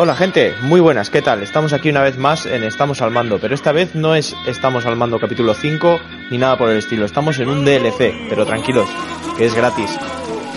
[0.00, 1.42] Hola gente, muy buenas, ¿qué tal?
[1.42, 4.86] Estamos aquí una vez más en Estamos al Mando, pero esta vez no es Estamos
[4.86, 5.98] al Mando capítulo 5
[6.30, 8.88] ni nada por el estilo, estamos en un DLC, pero tranquilos,
[9.36, 9.98] que es gratis.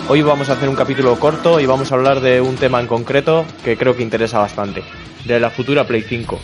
[0.08, 2.86] Hoy vamos a hacer un capítulo corto y vamos a hablar de un tema en
[2.86, 4.84] concreto que creo que interesa bastante,
[5.24, 6.38] de la futura Play 5.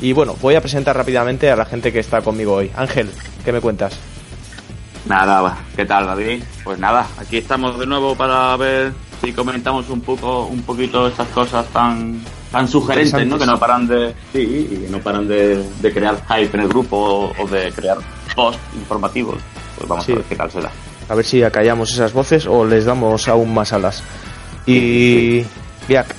[0.00, 2.70] Y bueno, voy a presentar rápidamente a la gente que está conmigo hoy.
[2.74, 3.10] Ángel,
[3.44, 4.00] ¿qué me cuentas?
[5.04, 6.42] Nada, ¿qué tal David?
[6.64, 11.28] Pues nada, aquí estamos de nuevo para ver si comentamos un poco, un poquito estas
[11.28, 12.20] cosas tan,
[12.50, 13.38] tan sugerentes, ¿no?
[13.38, 16.68] Que no paran de, sí, y que no paran de, de crear hype en el
[16.68, 17.98] grupo o de crear
[18.34, 19.36] posts informativos.
[19.76, 20.12] Pues vamos Sí.
[20.12, 20.70] a ver qué tal será.
[21.08, 24.02] A ver si acallamos esas voces o les damos aún más alas.
[24.66, 25.42] Y...
[25.88, 26.14] Biak,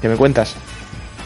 [0.00, 0.54] ¿qué me cuentas?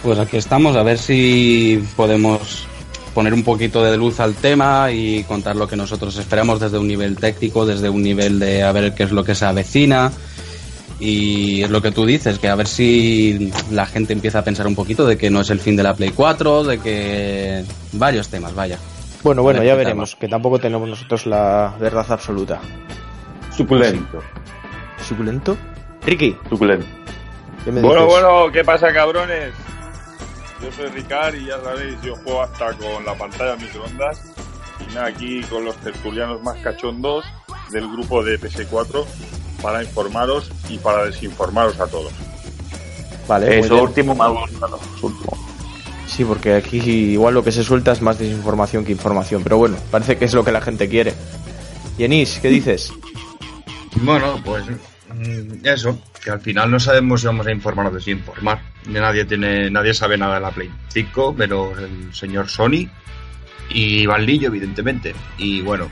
[0.02, 2.66] Pues aquí estamos, a ver si podemos
[3.14, 6.88] poner un poquito de luz al tema y contar lo que nosotros esperamos desde un
[6.88, 10.10] nivel técnico, desde un nivel de a ver qué es lo que se avecina.
[11.04, 14.68] Y es lo que tú dices, que a ver si la gente empieza a pensar
[14.68, 17.64] un poquito de que no es el fin de la Play 4, de que
[17.94, 18.78] varios temas, vaya.
[19.24, 22.60] Bueno, bueno, ya veremos, que tampoco tenemos nosotros la verdad absoluta.
[23.50, 24.20] Suculento.
[25.04, 25.56] ¿Suculento?
[26.06, 26.86] Ricky, Suculento.
[27.64, 28.20] ¿qué me Bueno, dices?
[28.22, 29.52] bueno, ¿qué pasa, cabrones?
[30.62, 34.22] Yo soy Ricard y ya sabéis, yo juego hasta con la pantalla microondas.
[34.78, 37.24] Y nada, aquí con los tertulianos más cachondos
[37.72, 39.04] del grupo de PS4
[39.62, 42.12] para informaros y para desinformaros a todos.
[43.28, 44.80] Vale, Eso último me ha gustado.
[45.00, 45.46] último.
[46.06, 49.76] Sí, porque aquí igual lo que se suelta es más desinformación que información, pero bueno,
[49.90, 51.14] parece que es lo que la gente quiere.
[51.96, 52.92] Yenis, ¿qué dices?
[54.02, 58.60] Bueno, pues mm, eso, que al final no sabemos si vamos a informar o desinformar.
[58.88, 62.88] Nadie tiene, nadie sabe nada de la Play 5, pero el señor Sony
[63.70, 65.14] y Valillo, evidentemente.
[65.38, 65.88] Y bueno,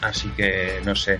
[0.00, 1.18] así que no sé.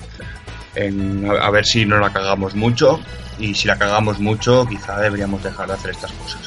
[0.74, 3.00] En- a, a ver si no la cagamos mucho.
[3.38, 6.40] Y si la cagamos mucho, quizá deberíamos dejar de hacer estas cosas.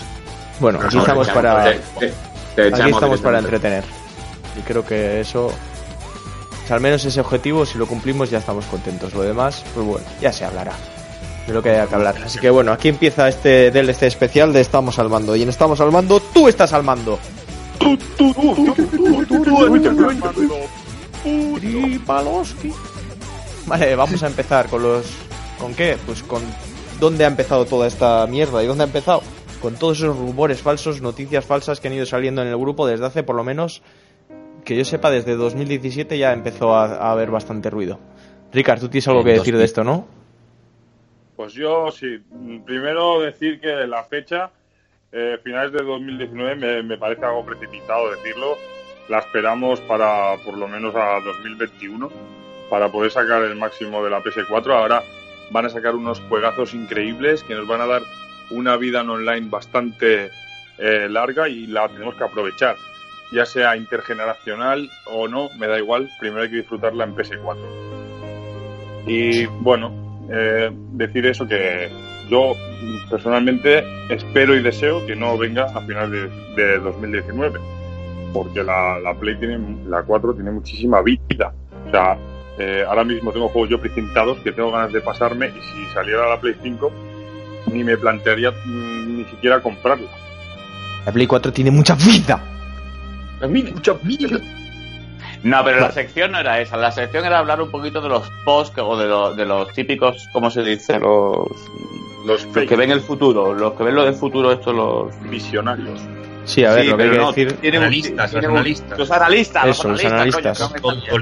[0.59, 2.13] Bueno, aquí estamos para te- te-
[2.55, 3.83] te aquí estamos para entretener.
[4.57, 8.65] Y creo que eso o sea, al menos ese objetivo si lo cumplimos ya estamos
[8.65, 9.13] contentos.
[9.13, 10.71] Lo demás, pues bueno, ya se hablará
[11.45, 12.15] de lo que haya que hablar.
[12.25, 15.79] Así que bueno, aquí empieza este DLC especial de Estamos al mando y en Estamos
[15.81, 17.19] al mando tú estás al mando.
[21.59, 22.73] Tripaloski.
[23.67, 25.13] Vale, vamos a empezar con los.
[25.59, 25.97] ¿Con qué?
[26.05, 26.41] Pues con.
[26.99, 28.63] ¿Dónde ha empezado toda esta mierda?
[28.63, 29.21] ¿Y dónde ha empezado?
[29.61, 33.05] Con todos esos rumores falsos, noticias falsas que han ido saliendo en el grupo desde
[33.05, 33.83] hace por lo menos.
[34.63, 37.99] Que yo sepa, desde 2017 ya empezó a, a haber bastante ruido.
[38.53, 39.65] Ricard, tú tienes algo que decir de 2000.
[39.65, 40.07] esto, ¿no?
[41.35, 42.19] Pues yo sí,
[42.65, 44.49] primero decir que la fecha,
[45.11, 48.57] eh, finales de 2019, me, me parece algo precipitado decirlo.
[49.09, 52.09] La esperamos para por lo menos a 2021,
[52.69, 54.71] para poder sacar el máximo de la PS4.
[54.71, 55.03] Ahora
[55.51, 58.01] van a sacar unos juegazos increíbles que nos van a dar
[58.49, 60.29] una vida en online bastante
[60.77, 62.75] eh, larga y la tenemos que aprovechar.
[63.31, 67.57] Ya sea intergeneracional o no, me da igual, primero hay que disfrutarla en PS4.
[69.05, 69.91] Y bueno,
[70.29, 71.89] eh, decir eso que
[72.29, 72.55] yo
[73.09, 77.59] personalmente espero y deseo que no venga a final de, de 2019
[78.33, 81.53] porque la, la Play tiene la 4 tiene muchísima vida
[81.87, 82.17] o sea
[82.59, 86.27] eh, ahora mismo tengo juegos yo precintados que tengo ganas de pasarme y si saliera
[86.29, 86.91] la Play 5
[87.71, 90.07] ni me plantearía mm, ni siquiera comprarla
[91.05, 92.39] La Play 4 tiene mucha vida.
[93.41, 94.39] mucha vida
[95.43, 96.77] No, pero la sección no era esa.
[96.77, 99.71] La sección era hablar un poquito de los posts que- o de, lo- de los
[99.73, 100.99] típicos, ¿cómo se dice?
[100.99, 101.47] Los,
[102.25, 103.53] los los que ven el futuro.
[103.53, 105.29] Los que ven lo del futuro, estos los.
[105.29, 106.01] visionarios
[106.45, 107.75] Sí, a ver, Sí, lo que hay pero que no, decir.
[107.77, 108.97] Analistas, los un- analistas.
[108.99, 109.65] Los analistas.
[109.67, 110.59] Eso, los analistas.
[110.81, 111.17] coño, que no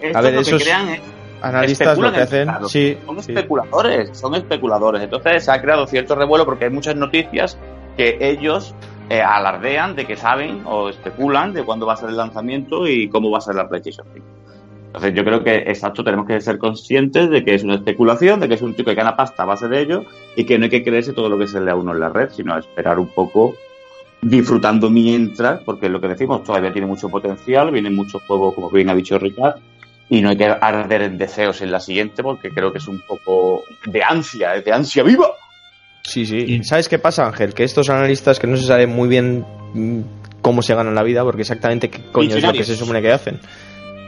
[0.00, 1.00] Estos A ver, lo que crean es-
[1.42, 2.48] Analistas lo que hacen.
[2.68, 3.32] Sí, son sí.
[3.32, 5.02] especuladores, son especuladores.
[5.02, 7.58] Entonces se ha creado cierto revuelo porque hay muchas noticias
[7.96, 8.74] que ellos
[9.10, 13.08] eh, alardean de que saben o especulan de cuándo va a ser el lanzamiento y
[13.08, 14.26] cómo va a ser la PlayStation 5.
[14.86, 18.48] Entonces yo creo que, exacto, tenemos que ser conscientes de que es una especulación, de
[18.48, 20.04] que es un tío que gana pasta a base de ello
[20.36, 22.08] y que no hay que creerse todo lo que se lee a uno en la
[22.08, 23.54] red, sino esperar un poco
[24.22, 28.88] disfrutando mientras, porque lo que decimos todavía tiene mucho potencial, vienen muchos juegos, como bien
[28.88, 29.56] ha dicho Ricard,
[30.08, 33.00] y no hay que arder en deseos en la siguiente porque creo que es un
[33.06, 35.28] poco de ansia, de ansia viva.
[36.02, 36.36] Sí, sí.
[36.38, 37.52] Y- ¿Sabes qué pasa, Ángel?
[37.54, 39.44] Que estos analistas que no se sabe muy bien
[39.74, 40.00] mm,
[40.40, 43.10] cómo se ganan la vida, porque exactamente qué coño es lo que se supone que
[43.12, 43.40] hacen.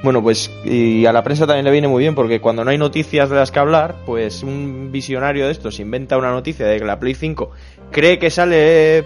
[0.05, 2.79] Bueno, pues y a la prensa también le viene muy bien porque cuando no hay
[2.79, 6.85] noticias de las que hablar, pues un visionario de estos inventa una noticia de que
[6.85, 7.51] la Play 5
[7.91, 8.99] cree que sale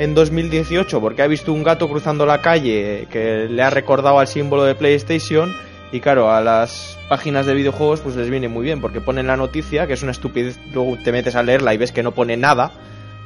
[0.00, 4.26] en 2018 porque ha visto un gato cruzando la calle que le ha recordado al
[4.26, 5.54] símbolo de PlayStation
[5.92, 9.36] y claro, a las páginas de videojuegos pues les viene muy bien porque ponen la
[9.36, 12.36] noticia, que es una estupidez, luego te metes a leerla y ves que no pone
[12.36, 12.70] nada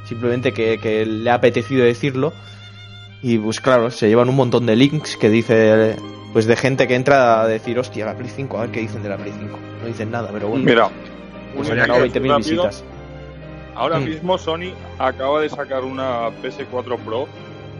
[0.05, 2.33] simplemente que, que le ha apetecido decirlo.
[3.21, 5.95] Y pues claro, se llevan un montón de links que dice,
[6.31, 9.01] pues de gente que entra a decir, hostia, la Play 5, a ver qué dicen
[9.01, 9.59] de la Play 5.
[9.81, 10.63] No dicen nada, pero bueno.
[10.63, 10.89] Mira,
[11.55, 12.63] pues han ganado ejemplo 20.000 rápido.
[12.67, 12.83] visitas.
[13.73, 14.05] Ahora Mm.
[14.05, 17.27] mismo Sony acaba de sacar una PS4 Pro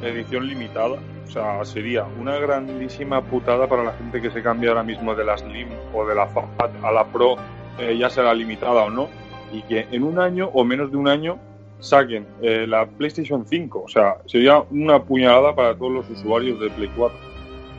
[0.02, 0.98] edición limitada.
[1.28, 5.26] O sea, sería una grandísima putada para la gente que se cambia ahora mismo de
[5.26, 6.46] la Slim o de la Fat
[6.84, 7.36] a la Pro,
[7.80, 9.10] eh, ya sea limitada o no,
[9.52, 11.38] y que en un año o menos de un año
[11.80, 13.82] saquen eh, la PlayStation 5.
[13.86, 17.18] O sea, sería una puñalada para todos los usuarios de Play 4.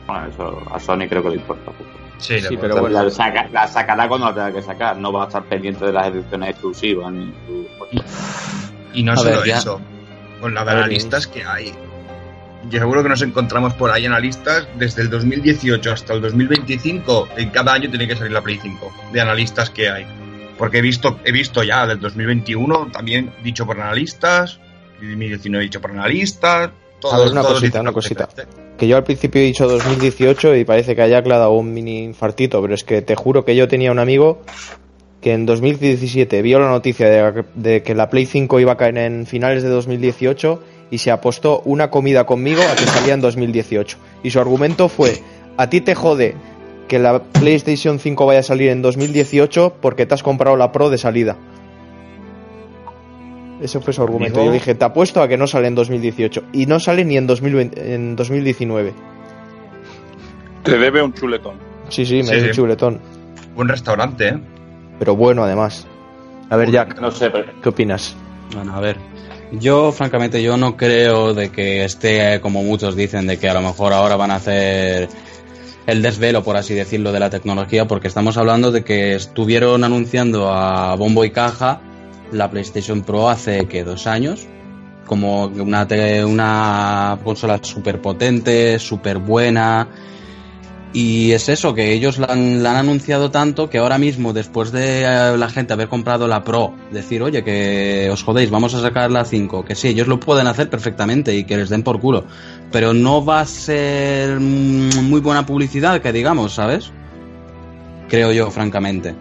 [0.07, 1.89] Bueno, eso a Sony creo que le importa poco.
[2.19, 3.03] Sí, Sí, pero bueno.
[3.03, 4.97] la, saca- la sacará cuando la tenga que sacar.
[4.97, 7.33] No va a estar pendiente de las ediciones exclusivas ni
[8.93, 9.79] Y no A solo ver, eso,
[10.41, 11.73] con la de ver, analistas que hay.
[12.69, 17.29] Yo seguro que nos encontramos por ahí analistas desde el 2018 hasta el 2025.
[17.37, 20.05] En cada año tiene que salir la Play 5 de analistas que hay.
[20.57, 24.59] Porque he visto, he visto ya del 2021 también dicho por analistas,
[24.99, 26.71] 2019 dicho por analistas.
[26.99, 28.27] Todos, A ver, una cosita, una cosita.
[28.35, 28.43] que-
[28.77, 32.61] Que yo al principio he dicho 2018 y parece que haya dado un mini infartito,
[32.61, 34.41] pero es que te juro que yo tenía un amigo
[35.21, 38.97] que en 2017 vio la noticia de, de que la Play 5 iba a caer
[38.97, 43.97] en finales de 2018 y se apostó una comida conmigo a que salía en 2018.
[44.23, 45.21] Y su argumento fue,
[45.57, 46.35] a ti te jode
[46.87, 50.89] que la PlayStation 5 vaya a salir en 2018 porque te has comprado la Pro
[50.89, 51.37] de salida.
[53.61, 54.43] Ese fue su argumento.
[54.43, 56.43] Yo dije, te apuesto a que no sale en 2018.
[56.53, 58.93] Y no sale ni en, 2020 en 2019.
[60.63, 61.55] Te debe un chuletón.
[61.89, 62.99] Sí, sí, me Sí, es un chuletón.
[63.55, 64.39] Buen restaurante, ¿eh?
[64.99, 65.87] Pero bueno, además.
[66.49, 68.15] A ver, Jack, No sé, pero ¿qué opinas?
[68.53, 68.97] Bueno, a ver.
[69.51, 73.61] Yo, francamente, yo no creo de que esté, como muchos dicen, de que a lo
[73.61, 75.07] mejor ahora van a hacer
[75.85, 80.51] el desvelo, por así decirlo, de la tecnología, porque estamos hablando de que estuvieron anunciando
[80.51, 81.79] a bombo y caja
[82.33, 84.45] la PlayStation Pro hace, que dos años,
[85.05, 85.87] como una,
[86.25, 89.87] una consola súper potente, súper buena.
[90.99, 95.37] Y es eso, que ellos la han, anunciado tanto que ahora mismo, después de eh,
[95.37, 99.23] la gente haber comprado la Pro, decir, oye, que os jodéis, vamos a sacar la
[99.23, 102.25] 5, que sí, ellos lo pueden hacer perfectamente y que les den por culo.
[102.71, 106.91] Pero no va a ser muy buena publicidad, que digamos, ¿sabes?
[108.09, 109.13] Creo yo, francamente.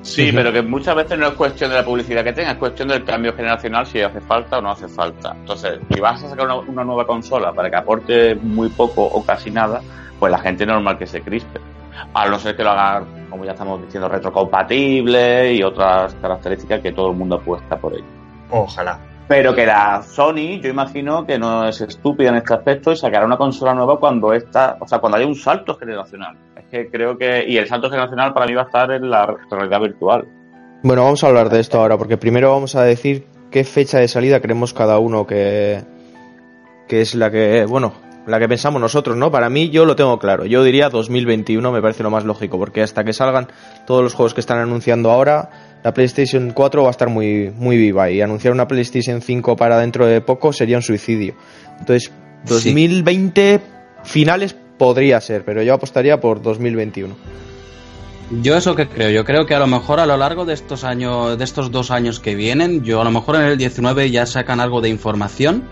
[0.00, 2.88] Sí, pero que muchas veces no es cuestión de la publicidad que tenga, es cuestión
[2.88, 5.36] del cambio generacional si hace falta o no hace falta.
[5.38, 9.50] Entonces, si vas a sacar una nueva consola para que aporte muy poco o casi
[9.50, 9.82] nada,
[10.22, 11.58] pues la gente normal que se crispe.
[12.14, 16.92] A no ser que lo haga, como ya estamos diciendo, retrocompatible y otras características que
[16.92, 18.04] todo el mundo apuesta por ello.
[18.48, 19.00] Ojalá.
[19.26, 23.26] Pero que la Sony, yo imagino que no es estúpida en este aspecto y sacará
[23.26, 26.36] una consola nueva cuando esta, o sea, cuando haya un salto generacional.
[26.56, 29.26] Es que creo que, y el salto generacional para mí va a estar en la
[29.50, 30.24] realidad virtual.
[30.84, 34.06] Bueno, vamos a hablar de esto ahora, porque primero vamos a decir qué fecha de
[34.06, 35.82] salida creemos cada uno que,
[36.86, 37.92] que es la que, bueno,
[38.26, 39.30] la que pensamos nosotros, ¿no?
[39.30, 40.44] Para mí yo lo tengo claro.
[40.44, 43.48] Yo diría 2021 me parece lo más lógico, porque hasta que salgan
[43.86, 45.50] todos los juegos que están anunciando ahora,
[45.82, 49.78] la PlayStation 4 va a estar muy, muy viva y anunciar una PlayStation 5 para
[49.78, 51.34] dentro de poco sería un suicidio.
[51.78, 52.12] Entonces,
[52.44, 52.54] Sí.
[52.54, 53.60] 2020
[54.02, 57.14] finales podría ser, pero yo apostaría por 2021.
[58.40, 60.84] Yo eso que creo, yo creo que a lo mejor a lo largo de estos
[60.84, 64.26] años, de estos dos años que vienen, yo a lo mejor en el 19 ya
[64.26, 65.62] sacan algo de información,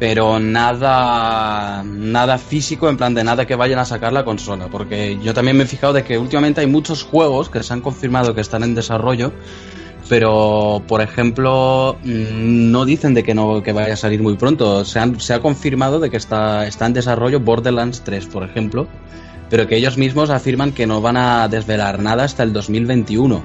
[0.00, 5.18] pero nada, nada físico, en plan de nada que vayan a sacar la consola, porque
[5.22, 8.34] yo también me he fijado de que últimamente hay muchos juegos que se han confirmado
[8.34, 9.30] que están en desarrollo,
[10.08, 14.84] pero por ejemplo mm, no dicen de que no que vaya a salir muy pronto,
[14.84, 18.88] se, han- se ha confirmado de que está, está en desarrollo Borderlands 3, por ejemplo,
[19.50, 23.42] pero que ellos mismos afirman que no van a desvelar nada hasta el 2021.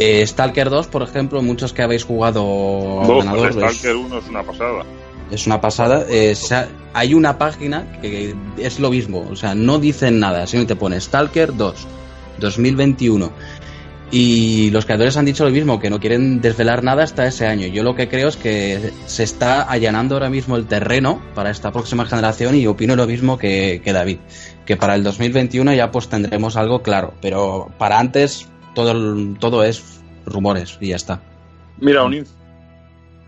[0.00, 3.96] Eh, Stalker 2, por ejemplo, muchos que habéis jugado a Vos, ordenador, el es- Stalker
[3.96, 4.84] 1 es una pasada.
[5.30, 6.04] Es una pasada.
[6.08, 6.34] Eh,
[6.94, 11.00] hay una página que es lo mismo, o sea, no dicen nada, sino te pone
[11.00, 11.86] Stalker 2,
[12.40, 13.32] 2021.
[14.10, 17.66] Y los creadores han dicho lo mismo, que no quieren desvelar nada hasta ese año.
[17.66, 21.72] Yo lo que creo es que se está allanando ahora mismo el terreno para esta
[21.72, 24.18] próxima generación y opino lo mismo que, que David,
[24.64, 28.94] que para el 2021 ya pues tendremos algo claro, pero para antes todo,
[29.38, 31.20] todo es rumores y ya está.
[31.78, 32.24] Mira, un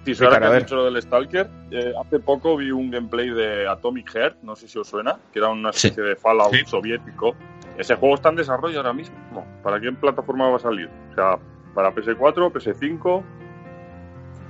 [0.05, 0.63] Sí, ahora que has ver.
[0.63, 1.49] dicho lo del Stalker.
[1.71, 5.39] eh, hace poco vi un gameplay de Atomic Heart, no sé si os suena, que
[5.39, 5.89] era una Sí.
[5.89, 6.63] especie de Fallout Sí.
[6.67, 7.35] soviético.
[7.79, 9.17] Ese juego está en desarrollo ahora mismo.
[9.63, 10.89] ¿Para qué plataforma va a salir?
[11.13, 11.39] O sea,
[11.75, 13.23] para PS4, PS5.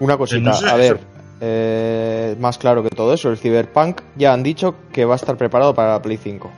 [0.01, 1.01] Una cosita, no sé, a ver,
[1.41, 5.37] eh, más claro que todo eso, el Cyberpunk ya han dicho que va a estar
[5.37, 6.51] preparado para la Play 5.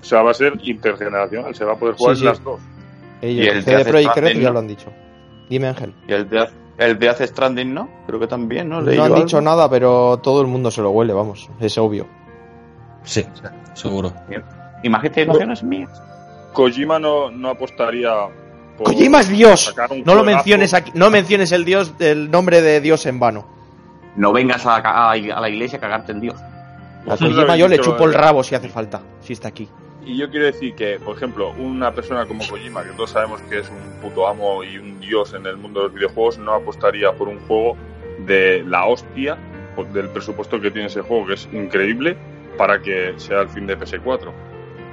[0.00, 2.36] O sea, va a ser intergeneracional, se va a poder jugar Sí, en sí.
[2.38, 2.60] las dos.
[3.22, 4.92] Ellos, Y el CD Projekt Red ya lo han dicho.
[5.48, 5.94] Dime, Ángel.
[6.08, 7.88] Y el de, el de Hace Stranding, ¿no?
[8.06, 8.80] Creo que también, ¿no?
[8.80, 9.50] Leí No han dicho algo.
[9.50, 11.48] nada, pero todo el mundo se lo huele, vamos.
[11.60, 12.06] Es obvio.
[13.04, 13.24] Sí,
[13.74, 14.12] seguro.
[14.82, 15.90] Imaginaciones mías.
[16.52, 18.10] Kojima no, no apostaría
[18.76, 19.74] por ¡Kojima es Dios!
[20.04, 23.46] No lo menciones aquí, no menciones el dios, el nombre de Dios en vano.
[24.16, 26.36] No vengas a, a- a la iglesia a cagarte en Dios.
[27.08, 29.68] A Kojima yo le chupo el rabo si hace falta, si está aquí.
[30.04, 33.60] Y yo quiero decir que, por ejemplo, una persona como Kojima, que todos sabemos que
[33.60, 37.12] es un puto amo y un dios en el mundo de los videojuegos, no apostaría
[37.12, 37.76] por un juego
[38.26, 39.38] de la hostia,
[39.92, 42.16] del presupuesto que tiene ese juego, que es increíble,
[42.58, 44.32] para que sea el fin de PS4.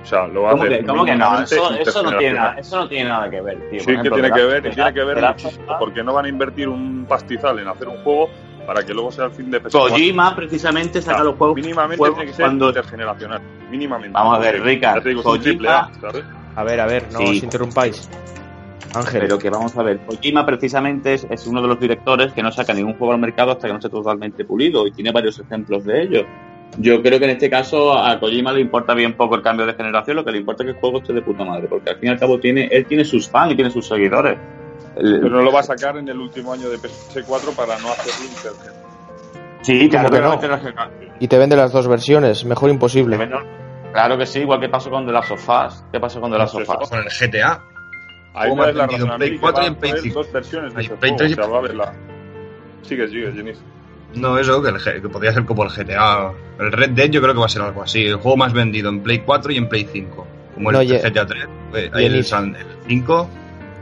[0.02, 1.42] O sea, lo va a ¿Cómo hacer que, cómo que no?
[1.42, 3.80] Eso, eso, no tiene nada, eso no tiene nada que ver, tío.
[3.82, 6.70] Sí que tiene que ver, y tiene que ver muchísimo, porque no van a invertir
[6.70, 8.30] un pastizal en hacer un juego
[8.70, 9.72] para que luego sea el fin de PS4.
[9.72, 13.42] Kojima precisamente saca los juegos, Mínimamente juegos tiene que ser cuando intergeneracional.
[13.72, 14.14] Mínimamente.
[14.14, 15.90] Vamos a ver, Porque, Ricard, ya te digo, es un Kojima-
[16.56, 16.62] A.
[16.62, 17.26] A ver, a ver, no Sí.
[17.26, 18.08] os interrumpáis.
[18.94, 22.44] Ángel, Pero que vamos a ver, Kojima precisamente es, es uno de los directores que
[22.44, 25.40] no saca ningún juego al mercado hasta que no esté totalmente pulido y tiene varios
[25.40, 26.26] ejemplos de ello.
[26.78, 29.74] Yo creo que en este caso a Kojima le importa bien poco el cambio de
[29.74, 31.96] generación, lo que le importa es que el juego esté de puta madre, porque al
[31.98, 34.38] fin y al cabo tiene, él tiene sus fans y tiene sus seguidores.
[34.96, 37.90] El- Pero no lo va a sacar en el último año de PS4 para no
[37.92, 39.60] hacerlo intergeneracional.
[39.62, 40.30] sí, claro ¿Cómo que no?
[40.36, 40.42] no.
[40.42, 43.18] meterlo- y te vende las dos versiones, mejor imposible.
[43.92, 45.84] Claro que sí, igual que pasó con The Last of Us.
[45.92, 46.80] ¿Qué pasó con The Last of Pues.
[46.84, 46.90] Us?
[46.90, 47.62] Con el GTA.
[48.36, 50.04] Ahí más das la en razón a Play mí, que 4 y en Play haber
[50.04, 50.20] 5.
[50.20, 51.94] dos versiones de Play juego, 3 y o sea, va a haber la...
[52.84, 53.62] Sigue, sigue, Jenis.
[54.16, 56.32] No, eso, que, el G- que podría ser como el GTA.
[56.60, 58.06] El Red Dead yo creo que va a ser algo así.
[58.06, 60.28] El juego más vendido en Play 4 y en Play 5.
[60.54, 61.44] Como el No, ye- GTA 3.
[61.74, 62.24] eh, ahí el, el
[62.88, 63.30] 5.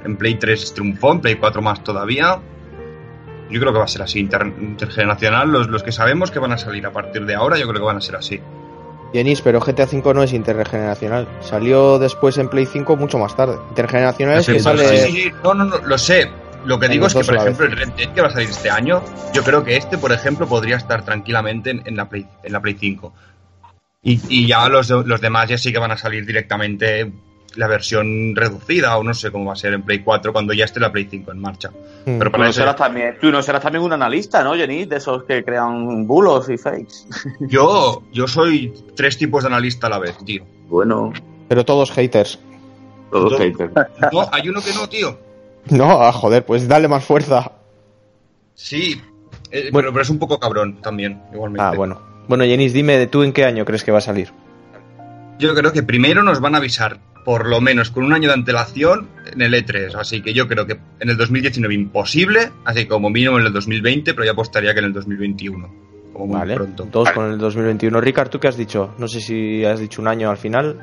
[0.04, 2.40] En Play 3 triunfó, en Play 4 más todavía.
[3.50, 5.50] Yo creo que va a ser así, inter- intergeneracional.
[5.50, 7.86] Los, los que sabemos que van a salir a partir de ahora, yo creo que
[7.86, 8.40] van a ser así.
[9.14, 11.28] Yenis, pero GTA V no es intergeneracional.
[11.40, 13.56] Salió después en Play 5 mucho más tarde.
[13.70, 14.86] Intergeneracional es que sale.
[14.86, 15.32] sí, sí, sí.
[15.44, 16.30] No, no, no, lo sé.
[16.66, 18.50] Lo que En digo es que, por ejemplo, el Red Dead que va a salir
[18.50, 19.02] este año,
[19.34, 22.60] yo creo que este, por ejemplo, podría estar tranquilamente en, en la, Play, en la
[22.60, 23.14] Play 5.
[24.04, 27.10] Y, y ya los, los demás ya sí que van a salir directamente
[27.58, 30.66] la versión reducida o no sé cómo va a ser en Play 4 cuando ya
[30.66, 31.70] esté la Play 5 en marcha.
[31.70, 32.18] Mm.
[32.18, 34.86] Pero Tú para no, eso, serás también, tú no serás también un analista, ¿no, Jenny?
[34.86, 36.96] De esos que crean bulos y fakes.
[37.42, 40.44] yo, yo soy tres tipos de analista a la vez, tío.
[40.70, 41.12] Bueno,
[41.48, 42.40] Pero todos haters.
[43.12, 43.72] todos Todo- haters.
[44.14, 45.18] No, hay uno que no, tío.
[45.70, 47.52] No, ah, joder, pues dale más fuerza.
[48.54, 49.02] Sí,
[49.52, 49.88] eh, Bueno.
[49.88, 51.62] pero, pero es un poco cabrón también, igualmente.
[51.64, 52.02] Ah, bueno.
[52.28, 54.32] Bueno, Yenis, dime tú en qué año crees que va a salir.
[55.40, 58.36] Yo creo que primero nos van a avisar, por lo menos con un año de
[58.36, 59.96] antelación, en el E3.
[59.96, 64.14] Así que yo creo que en el 2019 imposible, así como mínimo en el 2020,
[64.14, 65.68] pero ya apostaría que en el 2021.
[66.14, 66.88] Como muy Vale, pronto.
[66.90, 68.00] todos con el 2021.
[68.00, 68.96] Ricard, ¿tú qué has dicho?
[68.98, 70.80] No sé si has dicho un año al final.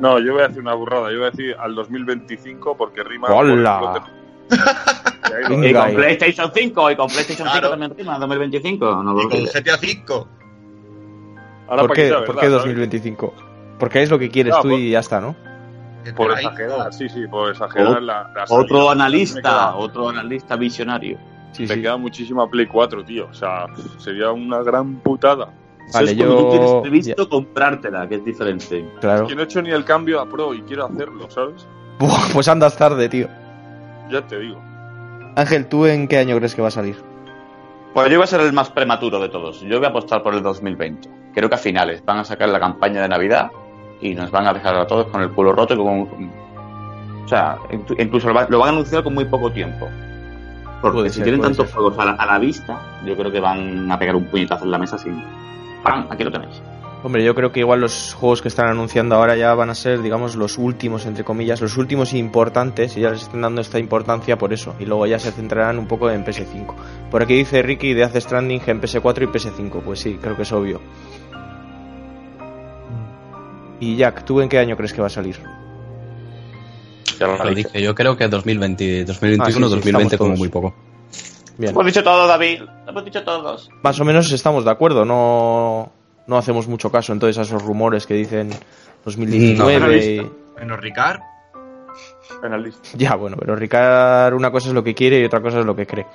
[0.00, 1.12] No, yo voy a decir una burrada.
[1.12, 3.28] Yo voy a decir al 2025 porque rima...
[3.28, 4.02] ¡Hola!
[5.62, 5.94] Y con.
[5.94, 7.70] PlayStation 5, y con PlayStation 5 Claro.
[7.70, 9.02] también rima, 2025.
[9.04, 9.44] No lo Y con.
[9.44, 10.26] GTA V.
[11.68, 13.49] Ahora ¿Por qué, ¿por qué ¿sabes?
[13.80, 13.80] 2025?
[13.80, 15.34] Porque es lo que quieres No, tú por- y ya está, ¿no?
[16.16, 18.44] Por exagerar, sí, sí, por exagerar O- la, la.
[18.48, 21.18] Otro Me analista, queda- otro analista visionario.
[21.52, 21.82] Sí, Te sí.
[21.82, 23.26] queda muchísima Play 4, tío.
[23.30, 23.66] O sea,
[23.98, 25.48] sería una gran putada.
[25.92, 26.82] Vale, es cuando tú tienes yo.
[26.82, 28.88] previsto comprártela, que es diferente.
[29.00, 29.26] Claro.
[29.26, 31.66] Que no he hecho ni el cambio a Pro y quiero hacerlo, ¿sabes?
[31.98, 33.26] Buah, pues andas tarde, tío.
[34.10, 34.60] Ya te digo.
[35.36, 36.96] Ángel, ¿tú en qué año crees que va a salir?
[37.92, 39.60] Pues yo voy a ser el más prematuro de todos.
[39.62, 41.08] Yo voy a apostar por el 2020.
[41.34, 43.50] Creo que a finales van a sacar la campaña de Navidad
[44.00, 46.30] y nos van a dejar a todos con el culo roto y con
[47.24, 49.88] O sea, inclu- incluso lo, va- lo van a anunciar con muy poco tiempo.
[50.80, 51.74] Porque Puede si ser, tienen tantos ser.
[51.76, 54.70] juegos a la, a la vista, yo creo que van a pegar un puñetazo en
[54.70, 55.22] la mesa sin...
[55.84, 56.06] ¡Pam!
[56.10, 56.60] Aquí lo tenéis.
[57.02, 60.02] Hombre, yo creo que igual los juegos que están anunciando ahora ya van a ser,
[60.02, 64.36] digamos, los últimos, entre comillas, los últimos importantes, y ya les están dando esta importancia
[64.36, 66.74] por eso, y luego ya se centrarán un poco en PS5.
[67.10, 70.42] Por aquí dice Ricky de hace Stranding en PS4 y PS5, pues sí, creo que
[70.42, 70.80] es obvio.
[73.80, 75.36] Y Jack, ¿tú en qué año crees que va a salir?
[77.18, 80.28] Ya lo Lo dije, yo creo que 2020, 2021, Ah, sí, sí, 2020 estamos como
[80.30, 80.38] todos.
[80.38, 80.74] muy poco.
[81.58, 82.60] Bien, Lo hemos dicho todo, David.
[82.84, 83.70] Lo hemos dicho todos.
[83.82, 85.92] más o menos estamos de acuerdo, no,
[86.26, 88.50] no hacemos mucho caso entonces a esos rumores que dicen
[89.04, 90.30] 2019 y...
[90.54, 91.20] Bueno, Ricard,
[92.42, 92.88] Analista.
[92.96, 95.74] Ya, bueno, pero Ricard una cosa es lo que quiere y otra cosa es lo
[95.76, 96.06] que cree.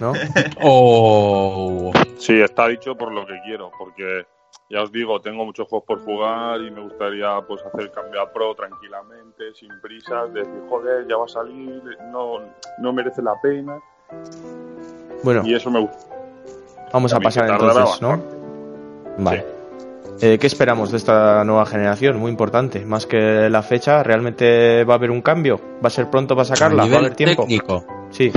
[0.00, 0.12] ¿No?
[0.62, 4.24] Oh, Sí, está dicho por lo que quiero, porque
[4.70, 8.32] ya os digo, tengo muchos juegos por jugar y me gustaría pues hacer cambio a
[8.32, 12.38] Pro tranquilamente, sin prisas, decir, joder, ya va a salir, no,
[12.78, 13.78] no merece la pena,
[15.22, 15.98] Bueno, y eso me gusta.
[16.92, 18.22] vamos a también pasar entonces, ¿no?
[19.18, 19.44] Vale.
[20.20, 22.18] Eh, ¿Qué esperamos de esta nueva generación?
[22.18, 22.84] Muy importante.
[22.86, 25.60] Más que la fecha, ¿realmente va a haber un cambio?
[25.84, 26.84] ¿Va a ser pronto para sacarla?
[26.84, 27.42] A ¿Va a haber tiempo?
[27.42, 28.32] técnico, Sí.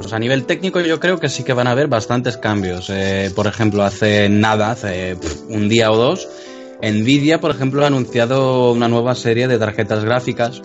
[0.00, 2.88] Pues a nivel técnico yo creo que sí que van a haber bastantes cambios.
[2.88, 5.16] Eh, por ejemplo, hace nada, hace
[5.48, 6.28] un día o dos,
[6.80, 10.62] Nvidia, por ejemplo, ha anunciado una nueva serie de tarjetas gráficas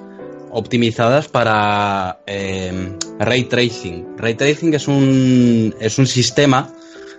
[0.52, 4.16] optimizadas para eh, ray tracing.
[4.18, 6.72] Ray tracing es un, es un sistema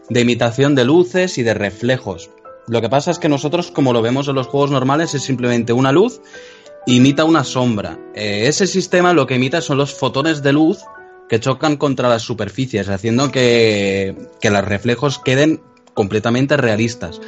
[0.09, 2.31] de imitación de luces y de reflejos.
[2.69, 5.73] Lo que pasa es que nosotros, como lo vemos en los juegos normales, es simplemente
[5.73, 6.21] una luz
[6.87, 7.99] imita una sombra.
[8.15, 10.79] Eh, ese sistema lo que imita son los fotones de luz
[11.29, 15.61] que chocan contra las superficies, haciendo que, que los reflejos queden
[15.95, 17.21] completamente realistas.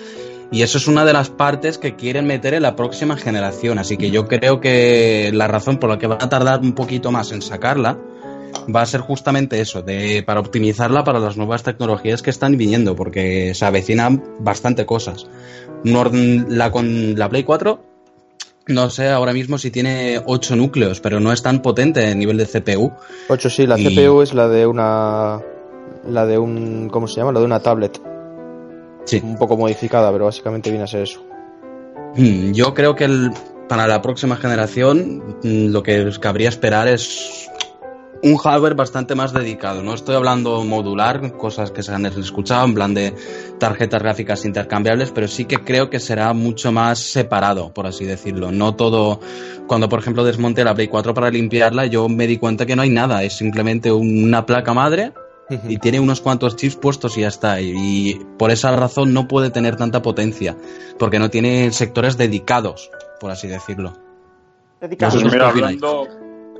[0.53, 3.79] Y eso es una de las partes que quieren meter en la próxima generación.
[3.79, 7.11] Así que yo creo que la razón por la que van a tardar un poquito
[7.11, 7.99] más en sacarla
[8.75, 12.97] va a ser justamente eso, de, para optimizarla para las nuevas tecnologías que están viniendo,
[12.97, 15.26] porque se avecinan bastante cosas.
[15.85, 17.96] La, con la Play 4
[18.66, 22.37] no sé ahora mismo si tiene 8 núcleos, pero no es tan potente a nivel
[22.37, 22.92] de CPU.
[23.28, 25.40] 8 sí, la Y- CPU es la de una.
[26.08, 26.88] La de un.
[26.90, 27.32] ¿Cómo se llama?
[27.32, 28.00] La de una tablet.
[29.04, 29.20] Sí.
[29.23, 31.25] Un poco modificada, pero básicamente viene a ser eso.
[32.16, 33.30] Mm, Yo creo que el-
[33.68, 37.49] para la próxima generación mm, lo que cabría esperar es
[38.23, 39.82] un hardware bastante más dedicado.
[39.82, 43.14] No estoy hablando modular, cosas que se han escuchado, en plan de
[43.58, 48.52] tarjetas gráficas intercambiables, pero sí que creo que será mucho más separado, por así decirlo.
[48.52, 49.20] No todo.
[49.66, 52.82] Cuando, por ejemplo, desmonté la Play 4 para limpiarla, yo me di cuenta que no
[52.82, 53.23] hay nada.
[53.23, 55.12] Es simplemente una placa madre
[55.68, 57.61] y tiene unos cuantos chips puestos y ya está.
[57.61, 60.56] Y por esa razón no puede tener tanta potencia,
[60.99, 63.92] porque no tiene sectores dedicados, por así decirlo.
[64.80, 65.12] Dedicado.
[65.12, 65.82] Vosotros Pues mira, qué opináis?
[65.82, 66.08] hablando,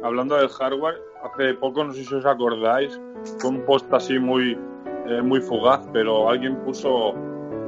[0.05, 0.95] hablando del hardware,
[1.27, 2.99] hace poco, no sé si os acordáis,
[3.39, 4.59] fue un post así muy,
[5.09, 7.11] eh, muy fugaz, pero alguien puso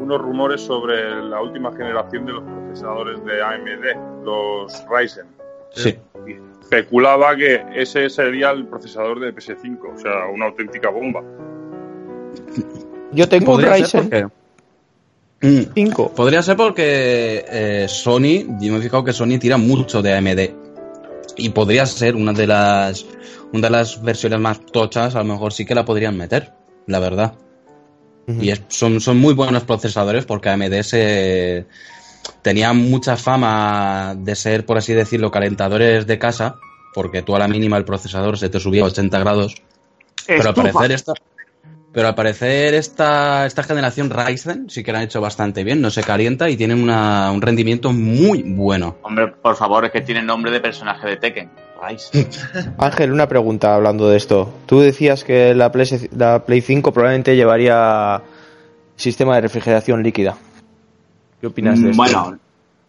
[0.00, 5.26] unos rumores sobre la última generación de los procesadores de AMD, los Ryzen.
[5.74, 5.96] Sí.
[6.26, 11.22] Y especulaba que ese sería el procesador de PS5, o sea, una auténtica bomba.
[13.12, 14.26] Yo tengo un ser Ryzen porque.
[15.40, 16.12] Mm, 5.
[16.16, 20.40] Podría ser porque eh, Sony, yo me he fijado que Sony tira mucho de AMD.
[21.36, 23.06] Y podría ser una de las
[23.52, 26.52] una de las versiones más tochas, a lo mejor sí que la podrían meter,
[26.86, 27.34] la verdad.
[28.26, 31.66] Y es- son, son muy buenos procesadores porque AMD se
[32.42, 36.56] tenía mucha fama de ser, por así decirlo, calentadores de casa,
[36.94, 39.62] porque tú a la mínima el procesador se te subía a 80 grados.
[40.26, 41.12] Pero al parecer esta,
[41.90, 45.88] pero al parecer esta, esta generación Ryzen sí que la han hecho bastante bien, no
[45.90, 48.98] se calienta y tienen una- un rendimiento muy bueno.
[49.02, 51.50] Hombre, por favor, es que tiene nombre de personaje de Tekken.
[52.78, 54.52] Ángel, una pregunta hablando de esto.
[54.66, 58.22] Tú decías que la Play, la Play 5 probablemente llevaría
[58.96, 60.36] sistema de refrigeración líquida.
[61.40, 62.02] ¿Qué opinas de esto?
[62.02, 62.38] Bueno,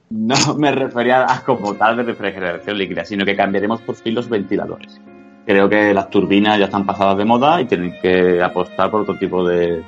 [0.10, 4.28] no me refería a como tal de refrigeración líquida, sino que cambiaremos por fin los
[4.28, 5.00] ventiladores.
[5.46, 9.18] Creo que las turbinas ya están pasadas de moda y tienen que apostar por otro
[9.18, 9.84] tipo de,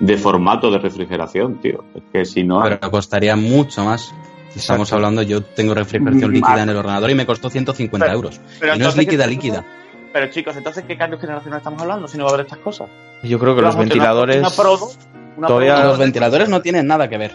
[0.00, 1.84] de formato de refrigeración, tío.
[1.94, 2.62] Es que si no...
[2.62, 4.12] Pero costaría mucho más.
[4.56, 4.94] Estamos Exacto.
[4.96, 8.40] hablando, yo tengo refrigeración líquida en el ordenador y me costó 150 Pero- euros.
[8.58, 9.64] pero y no es líquida, ¿qué- líquida.
[10.12, 12.88] Pero chicos, entonces, ¿qué cambios generacionales estamos hablando si no va a haber estas cosas?
[13.22, 14.38] Yo creo que los ventiladores.
[14.38, 14.90] Una Prodo,
[15.36, 17.32] una todavía- Prodo- Los ventiladores no tienen nada que ver.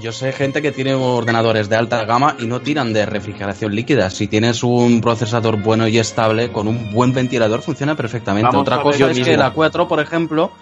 [0.00, 4.10] Yo sé gente que tiene ordenadores de alta gama y no tiran de refrigeración líquida.
[4.10, 8.46] Si tienes un procesador bueno y estable, con un buen ventilador funciona perfectamente.
[8.48, 9.36] Vamos Otra cosa es que mismo.
[9.42, 10.52] la 4, por ejemplo,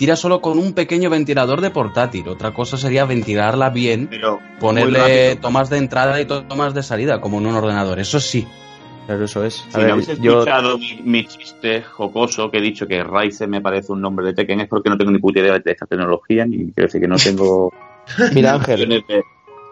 [0.00, 2.26] tira solo con un pequeño ventilador de portátil.
[2.26, 7.20] Otra cosa sería ventilarla bien, Pero ponerle tomas de entrada y to- tomas de salida,
[7.20, 7.98] como en un ordenador.
[8.00, 8.46] Eso sí.
[9.04, 9.60] Claro, eso es.
[9.68, 13.04] A Si ver, no habéis yo, escuchado mi, mi chiste jocoso que he dicho que
[13.04, 15.70] Ryzen me parece un nombre de Tekken es porque no tengo ni puta idea de
[15.70, 17.70] esta tecnología ni quiero decir que no tengo
[18.34, 19.04] mira, Ángel,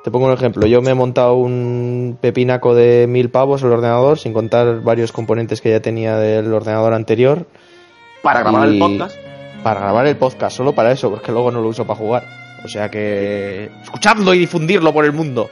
[0.05, 0.67] te pongo un ejemplo.
[0.67, 5.61] Yo me he montado un pepinaco de mil pavos el ordenador, sin contar varios componentes
[5.62, 7.47] que ya tenía del ordenador anterior,
[8.23, 9.17] para grabar Y- el podcast.
[9.62, 12.25] Para grabar el podcast, solo para eso, porque luego no lo uso para jugar.
[12.64, 13.71] O sea que.
[13.83, 15.51] Escuchadlo y difundirlo por el mundo.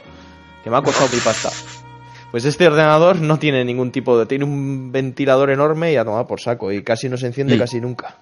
[0.63, 1.49] Que me ha costado mi pasta.
[2.31, 4.25] Pues este ordenador no tiene ningún tipo de.
[4.25, 6.71] Tiene un ventilador enorme y a tomar por saco.
[6.71, 7.59] Y casi no se enciende Mm.
[7.59, 8.15] casi nunca.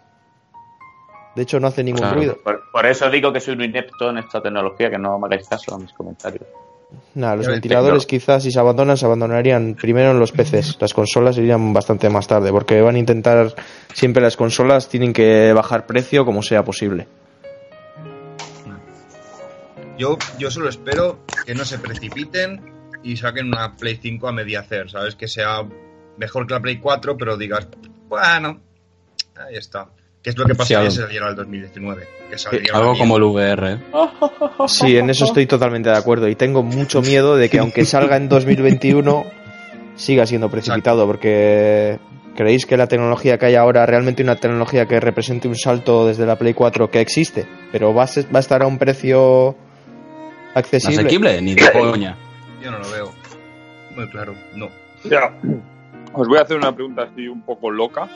[1.35, 2.15] De hecho, no hace ningún Claro.
[2.15, 2.37] ruido.
[2.43, 5.47] Por, por eso digo que soy un inepto en esta tecnología, que no me hagáis
[5.49, 6.43] caso a mis comentarios.
[7.15, 10.77] Nada, los ventiladores quizás si se abandonan, se abandonarían primero en los PCs.
[10.79, 13.53] Las consolas irían bastante más tarde, porque van a intentar.
[13.93, 17.07] Siempre las consolas tienen que bajar precio como sea posible.
[19.97, 24.59] Yo, yo solo espero que no se precipiten y saquen una Play 5 a media
[24.59, 25.15] hacer, ¿sabes?
[25.15, 25.63] Que sea
[26.17, 27.67] mejor que la Play 4, pero digas,
[28.09, 28.59] bueno,
[29.37, 29.89] ahí está.
[30.25, 30.91] Que es lo que Sí, pasaría algo.
[30.91, 32.07] si saliera el 2019.
[32.31, 33.23] Que saldría Algo una como el.
[33.23, 33.77] VR.
[34.67, 38.17] Sí, en eso estoy totalmente de acuerdo y tengo mucho miedo de que aunque salga
[38.17, 39.23] en 2021
[39.95, 41.99] siga siendo precipitado porque
[42.35, 46.25] creéis que la tecnología que hay ahora realmente una tecnología que represente un salto desde
[46.25, 49.55] la Play 4 que existe, pero va a, ser- va a estar a un precio
[50.55, 51.01] accesible.
[51.01, 51.39] ¿Asequible?
[51.41, 52.17] Ni de coña.
[52.63, 53.11] Yo no lo veo.
[53.95, 54.69] Muy claro, no.
[55.03, 55.31] Ya.
[56.13, 58.07] Os voy a hacer una pregunta así un poco loca,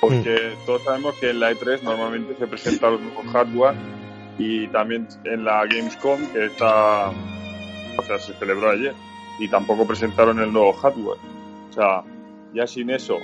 [0.00, 3.74] porque todos sabemos que en la E3 normalmente se presentan los nuevos hardware
[4.38, 8.94] y también en la Gamescom, que está, o sea, se celebró ayer,
[9.40, 11.18] y tampoco presentaron el nuevo hardware.
[11.70, 12.02] O sea,
[12.54, 13.18] ya sin eso,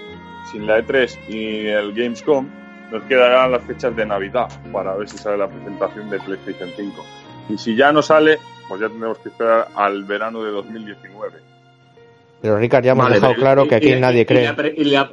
[0.51, 2.49] sin la E3 y el Gamescom,
[2.91, 7.05] nos quedarán las fechas de Navidad para ver si sale la presentación de PlayStation 5.
[7.51, 11.39] Y si ya no sale, pues ya tendremos que esperar al verano de 2019.
[12.41, 14.45] Pero Ricard, ya hemos Vale, dejado pero- claro que aquí y- nadie y cree.
[14.45, 15.11] la pre- Y la,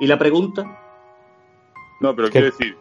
[0.00, 0.78] y la pregunta,
[2.00, 2.32] No, pero ¿Qué?
[2.32, 2.76] quiero decir,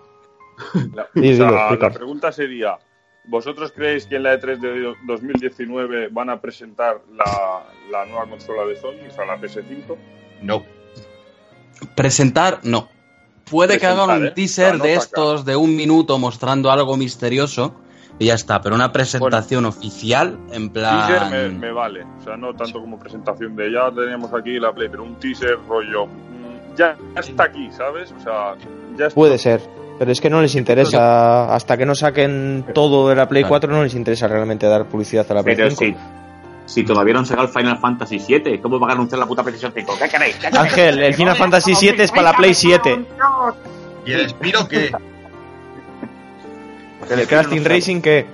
[0.93, 2.77] la, Sí, o dilo, sea, la pregunta sería,
[3.25, 8.65] ¿vosotros creéis que en la E3 de 2019 van a presentar la, la nueva consola
[8.65, 9.95] de Sony, o sea, la PS5?
[10.41, 10.63] No.
[11.95, 12.89] Presentar, no.
[13.49, 14.31] Puede que hagan un ¿eh?
[14.31, 17.75] teaser de estos de un minuto mostrando algo misterioso
[18.19, 21.59] y ya está, pero una presentación oficial en Teaser me, plan...
[21.59, 25.03] me vale, o sea, no tanto como presentación de ya teníamos aquí la Play, pero
[25.03, 28.11] un teaser rollo, mm, ya está aquí, ¿sabes?
[28.11, 28.55] O sea,
[28.97, 29.09] ya.
[29.09, 29.61] Puede ser,
[29.99, 33.49] pero es que no les interesa, hasta que no saquen todo de la Play Claro.
[33.49, 35.99] 4, no les interesa realmente dar publicidad a la Play pero 5.
[36.65, 39.25] si, si todavía no han sacado el Final Fantasy VII, ¿cómo van a anunciar la
[39.25, 39.93] puta PlayStation 5?
[40.01, 40.35] ¿Qué queréis?
[40.35, 40.59] ¿Qué queréis?
[40.59, 43.05] Ángel, el Final Fantasy 7 es para la Play 7.
[44.05, 44.91] ¿Y el Spiro qué?
[47.09, 48.25] ¿El Team Racing qué?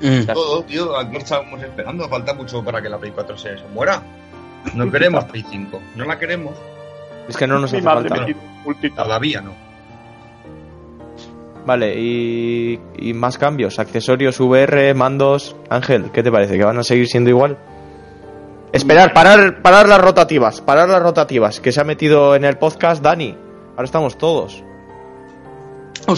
[0.00, 0.26] Mm.
[0.32, 0.96] Todo, tío.
[0.98, 2.08] Aquí estábamos esperando.
[2.08, 4.02] Falta mucho para que la Play 4 se, se muera.
[4.74, 5.80] No queremos Play 5.
[5.94, 6.54] No la queremos.
[7.28, 8.26] Es que no nos Mi hace madre falta.
[8.26, 8.96] me quiere multitud.
[8.96, 9.52] Todavía no.
[11.66, 15.56] Vale, y, y más cambios, accesorios, VR, mandos.
[15.70, 16.58] Ángel, ¿qué te parece?
[16.58, 17.56] ¿Que van a seguir siendo igual?
[18.72, 23.02] Esperar, parar, parar las rotativas, parar las rotativas, que se ha metido en el podcast
[23.02, 23.34] Dani.
[23.70, 24.62] Ahora estamos todos.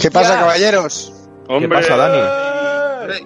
[0.01, 1.13] ¿Qué pasa, caballeros?
[1.47, 3.17] Hombre, pasa, Dani?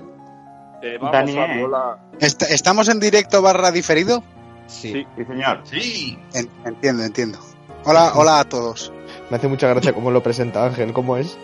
[0.84, 1.98] eh, vamos Dani, a volar.
[2.20, 4.22] Est- ¿Estamos en directo barra diferido?
[4.68, 4.92] Sí.
[4.94, 5.62] Sí, sí, señor.
[5.64, 6.20] Sí.
[6.34, 7.40] En- entiendo, entiendo.
[7.84, 8.92] Hola, hola a todos.
[9.30, 10.94] Me hace mucha gracia cómo lo presenta Ángel.
[10.94, 11.38] ¿Cómo es?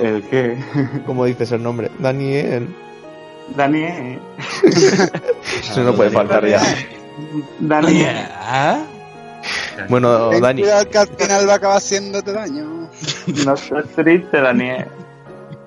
[0.00, 0.56] ¿El qué?
[1.06, 1.90] ¿Cómo dices el nombre?
[1.98, 2.74] Daniel.
[3.56, 4.18] Daniel.
[5.60, 6.60] Eso no puede faltar ya.
[7.60, 8.16] Daniel.
[8.40, 8.82] ¿Ah?
[9.88, 12.88] Bueno, Ten Dani, cuidado que al final va a acabar haciéndote daño.
[13.44, 14.86] No estés triste, Daniel.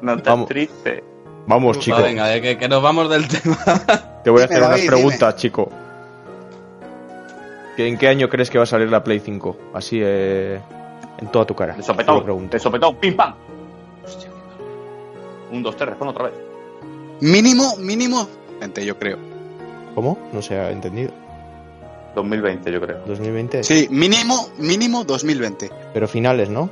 [0.01, 0.47] No estés Vamos.
[0.47, 1.03] triste.
[1.47, 1.97] vamos, chico.
[1.97, 3.57] Va, venga, eh, que, que nos vamos del tema.
[4.23, 5.69] Te voy a hacer unas preguntas, chico.
[7.75, 9.57] ¿Que ¿En qué año crees que va a salir la Play 5?
[9.73, 10.59] Así, eh,
[11.19, 11.75] en toda tu cara.
[11.75, 12.49] De sopetón.
[12.49, 12.95] De sopetón.
[12.97, 13.33] Pim pam.
[14.03, 15.51] Hostia, qué mal.
[15.51, 16.33] Un, dos, tres, respondo otra vez.
[17.21, 18.27] Mínimo, mínimo,
[18.61, 19.17] gente, yo creo.
[19.93, 20.17] ¿Cómo?
[20.33, 21.11] No se ha entendido.
[22.15, 22.99] 2020, yo creo.
[23.05, 23.63] 2020.
[23.63, 25.69] Sí, mínimo, mínimo 2020.
[25.93, 26.69] Pero finales, ¿no?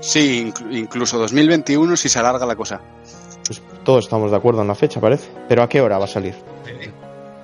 [0.00, 2.80] Sí, inclu- incluso 2021 si se alarga la cosa.
[3.46, 5.28] Pues todos estamos de acuerdo en la fecha, parece.
[5.48, 6.34] Pero ¿a qué hora va a salir?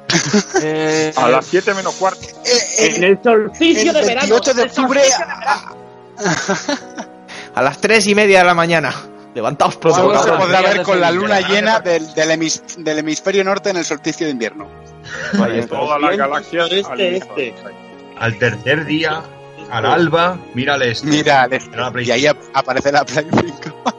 [0.63, 2.27] Eh, A las 7 menos cuarto.
[2.45, 5.01] Eh, el solsticio el 28 de octubre
[7.55, 8.93] A las tres y media de la mañana.
[9.35, 10.01] Levantaos pronto.
[10.01, 12.99] algo se Vamos a podrá ver de con la luna llena del, del hemis- del
[13.01, 14.67] hemisferio norte en el solsticio de invierno.
[15.69, 17.55] Todas las galaxias Este, al este.
[18.19, 19.23] Al tercer día,
[19.71, 21.05] al alba, mírales.
[21.05, 21.71] Mira, al este.
[21.73, 23.93] Era la Play y ahí ap- aparece la Play 5.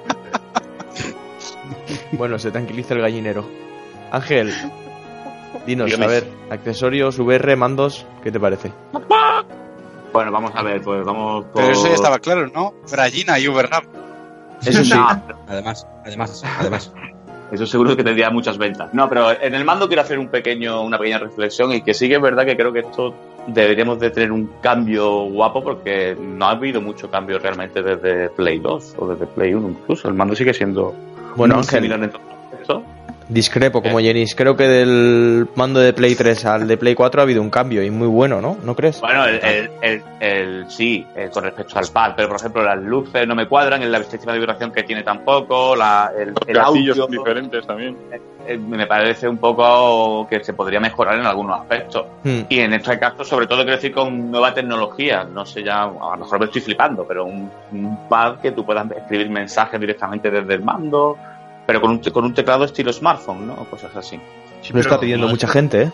[2.14, 3.48] Bueno, se tranquiliza el gallinero.
[4.12, 4.54] Ángel,
[5.66, 6.06] dinos, Dígame.
[6.06, 8.72] a ver, accesorios, VR, mandos, ¿qué te parece?
[10.12, 11.62] Bueno, vamos a ver, pues vamos por...
[11.62, 12.74] Pero eso ya estaba claro, ¿no?
[12.92, 13.84] Bragina y Uberram.
[14.66, 14.94] Eso sí.
[15.48, 16.92] Además, además, además.
[17.52, 18.94] Eso seguro que tendría muchas ventas.
[18.94, 22.08] No, pero en el mando quiero hacer un pequeño, una pequeña reflexión y que sí
[22.08, 23.16] que es verdad que creo que esto
[23.48, 28.60] deberíamos de tener un cambio guapo porque no ha habido mucho cambio realmente desde Play
[28.60, 30.08] 2 o desde Play 1 incluso.
[30.08, 30.94] El mando sigue siendo
[31.36, 32.22] Bueno, Ángel, similar en todo.
[33.30, 34.36] Discrepo como Jenis.
[34.36, 37.84] Creo que del mando de Play 3 al de Play 4 ha habido un cambio
[37.84, 38.58] y muy bueno, ¿no?
[38.64, 39.00] ¿No crees?
[39.00, 42.78] Bueno, el, el, el- el- sí, eh, con respecto al pad, pero por ejemplo las
[42.82, 46.34] luces no me cuadran, el- la sistema de vibración que tiene tampoco, la, el, el
[46.56, 47.96] gatillos audio son diferentes también.
[48.12, 52.06] eh, me parece un poco que se podría mejorar en algunos aspectos.
[52.24, 52.40] Hmm.
[52.50, 55.24] Y en este caso, sobre todo, quiero decir con nueva tecnología.
[55.24, 58.66] No sé, ya a lo mejor me estoy flipando, pero un, un pad que tú
[58.66, 61.16] puedas escribir mensajes directamente desde el mando,
[61.70, 63.70] pero con un, te- con un teclado estilo smartphone, ¿no?
[63.70, 64.20] Cosas así.
[64.64, 65.92] Sí, Lo está pidiendo no, mucha gente, ¿eh?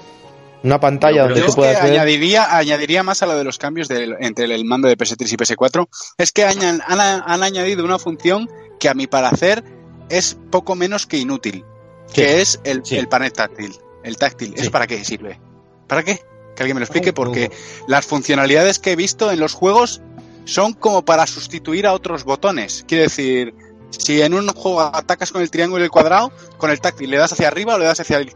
[0.63, 1.91] Una pantalla donde tú puedas ver.
[1.91, 5.35] añadiría, añadiría más a lo de los cambios del- entre el mando de PS3 y
[5.35, 5.87] PS4.
[6.17, 9.65] Es que han, han añadido una función que a mi parecer
[10.07, 11.65] es poco menos que inútil,
[12.07, 12.13] Sí.
[12.13, 12.95] que es el, Sí.
[12.95, 13.75] el panel táctil.
[14.01, 14.61] El táctil, Sí.
[14.63, 15.41] ¿es para qué sirve?
[15.87, 16.21] ¿Para qué?
[16.55, 17.51] Que alguien me lo explique, porque
[17.89, 20.01] las funcionalidades que he visto en los juegos
[20.45, 22.85] son como para sustituir a otros botones.
[22.87, 23.53] Quiere decir,
[23.89, 27.17] si en un juego atacas con el triángulo y el cuadrado, con el táctil le
[27.17, 28.31] das hacia arriba o le das hacia, el-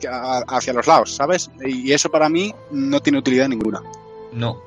[0.47, 1.49] hacia los lados, ¿sabes?
[1.65, 3.81] Y eso para mí no tiene utilidad ninguna.
[4.31, 4.61] No.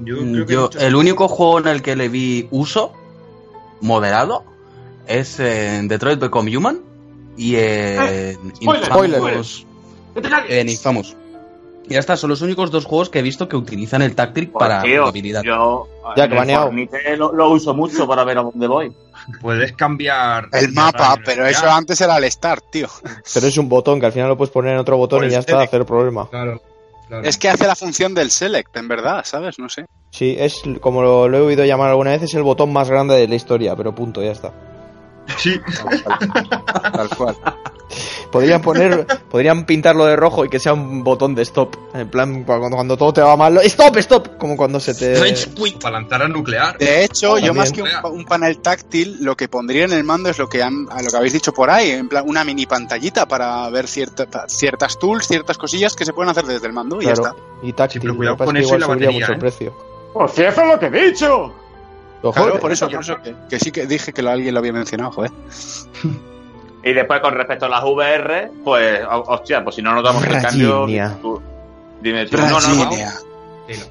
[0.00, 2.92] Yo Mm, creo que Yo, muchos- el único juego en el que le vi uso
[3.80, 4.44] moderado
[5.06, 6.80] es en Detroit Become Human
[7.36, 9.66] y en spoiler, Infamous.
[10.48, 11.16] En Infamous.
[11.88, 14.48] Y ya está, son los únicos dos juegos que he visto que utilizan el táctil
[14.50, 15.42] para tío, movilidad.
[15.42, 18.92] Yo Ya, que lo, lo uso mucho para ver a dónde voy.
[19.40, 20.48] Puedes cambiar.
[20.52, 22.88] El mapa, pero eso antes era el Start, tío.
[23.34, 25.32] Pero es un botón que al final lo puedes poner en otro botón Pues y
[25.32, 26.28] ya está, hacer problema.
[26.28, 26.62] Claro.
[27.06, 27.24] claro.
[27.26, 29.58] Es que hace la función del Select, en verdad, ¿sabes?
[29.58, 29.86] No sé.
[30.10, 33.16] Sí, es como lo, lo he oído llamar alguna vez, es el botón más grande
[33.16, 34.52] de la historia, pero punto, ya está.
[35.36, 35.60] Sí.
[36.92, 37.36] Tal cual.
[38.30, 41.74] Podrían poner, podrían pintarlo de rojo y que sea un botón de stop.
[41.94, 45.14] En plan, cuando, cuando todo te va mal, stop, stop, como cuando se te.
[45.80, 46.76] Para lanzar nuclear.
[46.76, 47.56] De hecho, yo También.
[47.56, 50.62] más que un, un panel táctil, lo que pondría en el mando es lo que
[50.62, 53.86] han, a lo que habéis dicho por ahí, en plan una mini pantallita para ver
[53.88, 57.36] cierta- ciertas tools, ciertas cosillas que se pueden hacer desde el mando y ya Claro,
[57.36, 57.66] está.
[57.66, 58.02] y táctil.
[58.02, 59.40] Sí, cuidado con eso y igual la subiría batería, mucho el ¿eh?
[59.40, 59.74] precio.
[60.12, 61.54] Pues si eso es lo que he dicho.
[62.20, 64.72] Claro, por eso, por eso que, que sí que dije que lo- alguien lo había
[64.72, 65.30] mencionado, joder.
[66.84, 70.22] Y después con respecto a las VR, pues, ho- hostia, pues si no nos damos
[70.24, 70.86] el cambio.
[71.20, 71.42] Tú-
[72.00, 72.90] Dime, tú- no, no, no,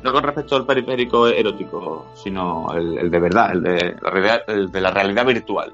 [0.04, 4.42] no con respecto al periférico erótico, sino el, el de verdad, el de, la realidad,
[4.48, 5.74] el de la realidad virtual.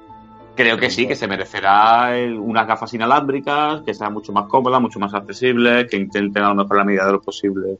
[0.56, 4.80] Creo que sí, que se merecerá el- unas gafas inalámbricas, que sean mucho más cómodas,
[4.80, 7.78] mucho más accesibles, que intenten a lo mejor la medida de lo posible.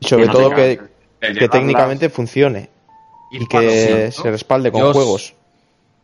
[0.00, 0.78] y sobre no todo que,
[1.20, 2.70] que técnicamente funcione
[3.32, 5.34] y que se respalde con Yo juegos.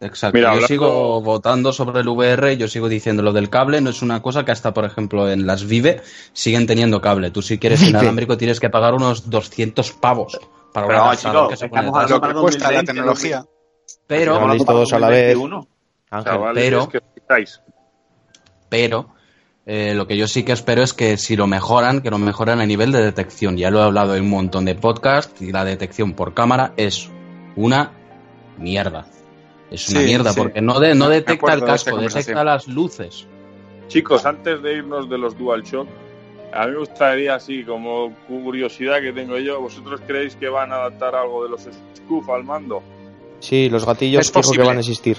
[0.04, 0.36] Exacto.
[0.36, 3.90] Mira, yo hablando- sigo votando sobre el VR, yo sigo diciendo lo del cable, no
[3.90, 7.30] es una cosa que hasta, por ejemplo, en las Vive siguen teniendo cable.
[7.30, 10.38] Tú si quieres inalámbrico tienes que pagar unos 200 pavos
[10.72, 11.82] para Pero, chicos, que se pone.
[11.86, 13.44] Lo que cuesta la 2020, tecnología.
[14.06, 15.34] Pero, Habléis todos a la vez.
[15.34, 15.68] 2021.
[16.10, 17.60] Ángel, Chavales, pero- que estáis.
[18.68, 19.08] pero
[19.66, 22.60] eh, lo que yo sí que espero es que si lo mejoran, que lo mejoran
[22.60, 23.56] a nivel de detección.
[23.56, 27.08] Ya lo he hablado en un montón de podcasts y la detección por cámara es
[27.56, 27.92] una
[28.58, 29.06] mierda.
[29.74, 30.40] Es una Sí, mierda sí.
[30.40, 33.26] porque no, de, no detecta el de casco, detecta las luces.
[33.88, 35.88] Chicos, antes de irnos de los DualShock,
[36.52, 40.76] a mí me gustaría, así como curiosidad que tengo yo, ¿vosotros creéis que van a
[40.76, 41.62] adaptar algo de los
[41.96, 42.82] Scoof al mando?
[43.40, 45.18] Sí, los gatillos Es fijo que van a existir.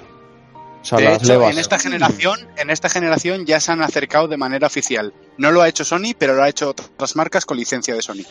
[0.82, 1.52] O sea, De las hecho, levas.
[1.54, 5.13] en esta generación, en esta generación ya se han acercado de manera oficial.
[5.38, 8.24] No lo ha hecho Sony, pero lo ha hecho otras marcas con licencia de Sony.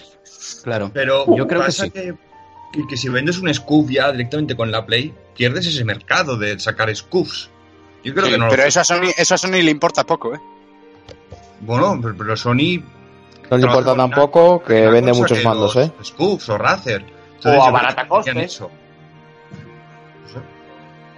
[0.63, 0.91] Claro.
[0.95, 1.91] Pero Yo creo que sí.
[1.91, 2.15] que,
[2.75, 6.59] que, que si vendes un scoop ya directamente con la Play, pierdes ese mercado de
[6.59, 7.51] sacar scoofs.
[8.03, 8.45] Yo creo Sí, que no.
[8.47, 10.41] lo- pero eso a, Sony, eso a Sony le importa poco, ¿eh?
[11.61, 12.83] Bueno, pero, pero Sony.
[13.51, 15.93] No le importa tampoco una- que una vende muchos que mandos, ¿eh?
[16.03, 17.03] Scoofs o Razer.
[17.39, 18.35] O creo abarata que costes.
[18.37, 18.71] han hecho.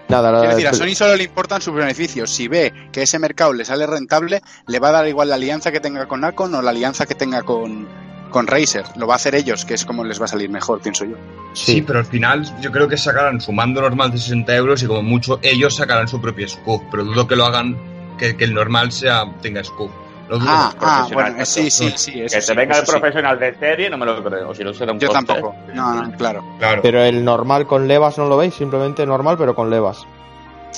[0.09, 2.31] Nada, la- Quiero decir, a Sony solo le importan sus beneficios.
[2.31, 5.73] Si ve que ese mercado le sale rentable, le va a dar igual la alianza
[5.73, 7.89] que tenga con Acon o la alianza que tenga con,
[8.31, 8.85] con Razer.
[8.97, 11.17] Lo va a hacer ellos, que es como les va a salir mejor, pienso yo.
[11.53, 11.73] Sí.
[11.75, 11.83] sí.
[11.83, 15.03] pero al final yo creo que sacarán su mando normal de 60 euros y como
[15.03, 16.83] mucho ellos sacarán su propio scoop.
[16.91, 17.77] Pero dudo que lo hagan,
[18.19, 19.91] que, que el normal sea tenga scoop.
[20.29, 20.49] Lo dudo.
[20.51, 22.13] Ah, ah, profesional, bueno, eh, sí, sí, sí.
[22.13, 22.91] Que se sí, venga el sí.
[22.91, 24.53] profesional de serie, no me lo creo.
[24.55, 25.25] Si no será un Yo coste.
[25.25, 25.55] tampoco.
[25.73, 26.45] No, no, claro.
[26.59, 26.83] claro.
[26.83, 30.05] Pero el normal con levas no lo veis, simplemente normal pero con levas.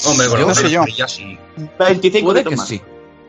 [0.04, 0.82] Hombre, con yo no sé yo.
[0.82, 1.38] brilla, sí.
[1.78, 2.82] 25 Puede que sí.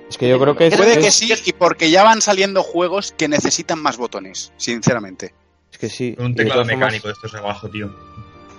[0.10, 2.64] Es que yo creo que es, Puede que es- sí, y porque ya van saliendo
[2.64, 5.34] juegos que necesitan más botones, sinceramente.
[5.72, 6.16] es que sí.
[6.18, 7.90] Un teclado mecánico de estos abajo, tío.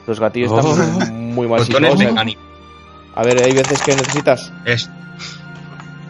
[0.07, 0.61] Los gatillos Oh.
[0.61, 2.01] están muy mal Botones.
[2.01, 2.07] ¿eh?
[2.07, 2.45] mecánicos.
[3.17, 4.89] A ver, hay veces que necesitas, Es,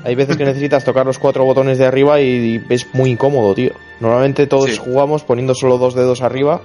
[0.04, 3.54] hay veces que necesitas tocar los cuatro botones de arriba y, y es muy incómodo,
[3.54, 3.72] tío.
[4.00, 4.76] Normalmente todos Sí.
[4.76, 6.60] jugamos poniendo solo dos dedos arriba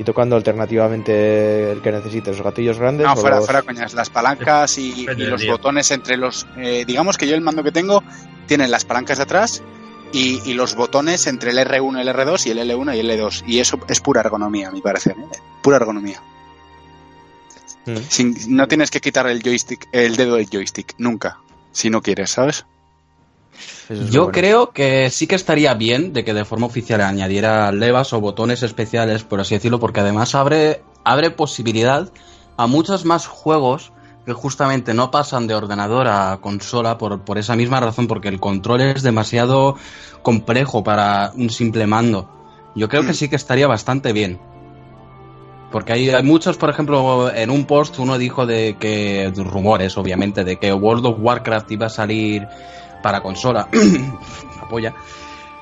[0.00, 3.92] y tocando alternativamente el que necesites, los gatillos grandes No, fuera, los- fuera coñas.
[3.92, 6.46] Las palancas y, los botones entre los.
[6.56, 8.02] eh, digamos que yo el mando que tengo
[8.46, 9.62] tiene las palancas de atrás
[10.12, 13.44] y, y los botones entre el R1, el R2 y el L1 y el L2.
[13.46, 15.16] Y eso es pura ergonomía, a mi parecer.
[15.18, 15.38] ¿eh?
[15.62, 16.20] Pura ergonomía.
[17.86, 17.96] Mm.
[18.08, 21.38] Sin- no tienes que quitar el joystick, el dedo del joystick, nunca.
[21.72, 22.64] Si no quieres, ¿sabes?
[23.88, 24.32] Es Yo bueno.
[24.32, 28.62] creo que sí que estaría bien de que de forma oficial añadiera levas o botones
[28.62, 32.08] especiales, por así decirlo, porque además abre, abre posibilidad
[32.56, 33.92] a muchos más juegos
[34.26, 38.38] que justamente no pasan de ordenador a consola por, por esa misma razón, porque el
[38.38, 39.76] control es demasiado
[40.22, 42.28] complejo para un simple mando.
[42.74, 44.38] Yo creo que sí que estaría bastante bien.
[45.72, 50.44] Porque hay, hay muchos, por ejemplo, en un post uno dijo de que, rumores obviamente,
[50.44, 52.46] de que World of Warcraft iba a salir
[53.02, 53.68] para consola.
[54.62, 54.94] Apoya.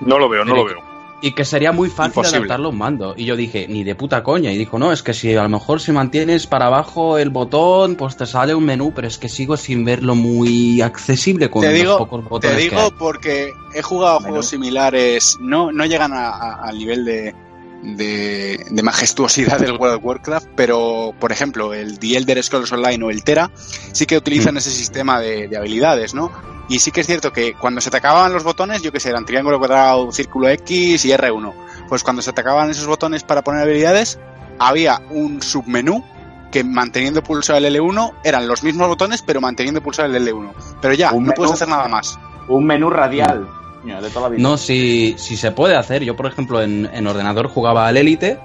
[0.00, 0.88] No lo veo, no lo veo.
[1.20, 2.36] Y que sería muy fácil Imposible.
[2.38, 3.14] adaptarlo a un mando.
[3.16, 4.52] Y yo dije, ni de puta coña.
[4.52, 7.96] Y dijo, no, es que si a lo mejor si mantienes para abajo el botón,
[7.96, 11.70] pues te sale un menú, pero es que sigo sin verlo muy accesible con Te
[11.70, 12.90] los digo, pocos te botones que digo hay.
[12.96, 17.34] porque he jugado a juegos similares, no, no llegan a- a- al nivel de,
[17.82, 23.04] de, de majestuosidad del World of Warcraft, pero por ejemplo el The Elder Scrolls Online
[23.04, 23.50] o el Tera
[23.92, 26.30] sí que utilizan ese sistema de, de habilidades, ¿no?
[26.68, 29.08] Y sí que es cierto que cuando se te acababan los botones, yo que sé,
[29.08, 31.54] eran triángulo cuadrado, círculo X y R1,
[31.88, 34.18] pues cuando se te acababan esos botones para poner habilidades,
[34.58, 36.04] había un submenú
[36.52, 40.52] que manteniendo pulsado el L1 eran los mismos botones pero manteniendo pulsado el L1.
[40.82, 41.54] Pero ya, Un no puedes menú.
[41.54, 42.18] hacer nada más.
[42.48, 43.48] Un menú radial.
[43.88, 44.42] Coño, de toda la vida.
[44.42, 46.02] No, si, si se puede hacer.
[46.04, 48.38] Yo, por ejemplo, en, en ordenador jugaba al Elite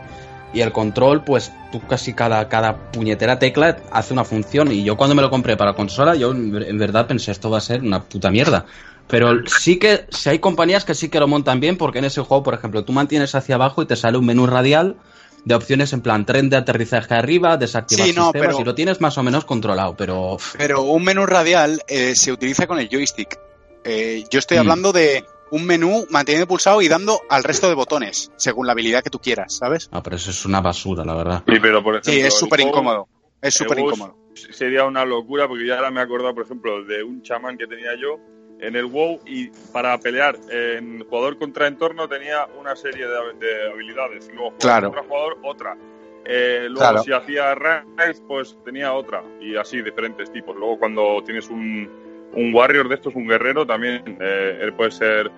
[0.53, 4.71] y el control, pues tú casi cada, cada puñetera tecla hace una función.
[4.71, 7.49] Y yo cuando me lo compré para consola, yo en, ver- en verdad pensé esto
[7.49, 8.65] va a ser una puta mierda.
[9.07, 12.21] Pero sí que si hay compañías que sí que lo montan bien, porque en ese
[12.21, 14.95] juego, por ejemplo, tú mantienes hacia abajo y te sale un menú radial
[15.43, 18.75] de opciones en plan tren de aterrizaje arriba, desactivar Sí, no, sistemas, pero- y lo
[18.75, 22.87] tienes más o menos controlado, pero Pero un menú radial eh, se utiliza con el
[22.87, 23.37] joystick.
[23.83, 24.59] Eh, yo estoy Mm.
[24.61, 29.03] hablando de un menú manteniendo pulsado y dando al resto de botones, según la habilidad
[29.03, 29.87] que tú quieras, ¿sabes?
[29.91, 31.43] ah, pero eso es una basura, la verdad.
[31.47, 32.11] Sí, pero por ejemplo.
[32.11, 33.07] Sí, es súper incómodo.
[33.41, 34.17] Es súper incómodo.
[34.33, 37.67] Sería una locura porque ya ahora me he acordado, por ejemplo, de un chamán que
[37.67, 38.17] tenía yo
[38.59, 43.71] en el WoW y para pelear en jugador contra entorno tenía una serie de, de
[43.71, 44.29] habilidades.
[44.33, 44.87] Luego jugador Claro.
[44.91, 45.77] contra jugador, otra.
[46.25, 47.03] Eh, luego Claro.
[47.03, 49.21] si hacía raid, pues tenía otra.
[49.41, 50.55] Y así, diferentes tipos.
[50.55, 51.89] Luego cuando tienes un,
[52.33, 55.29] un warrior de estos, un guerrero, también eh, él puede ser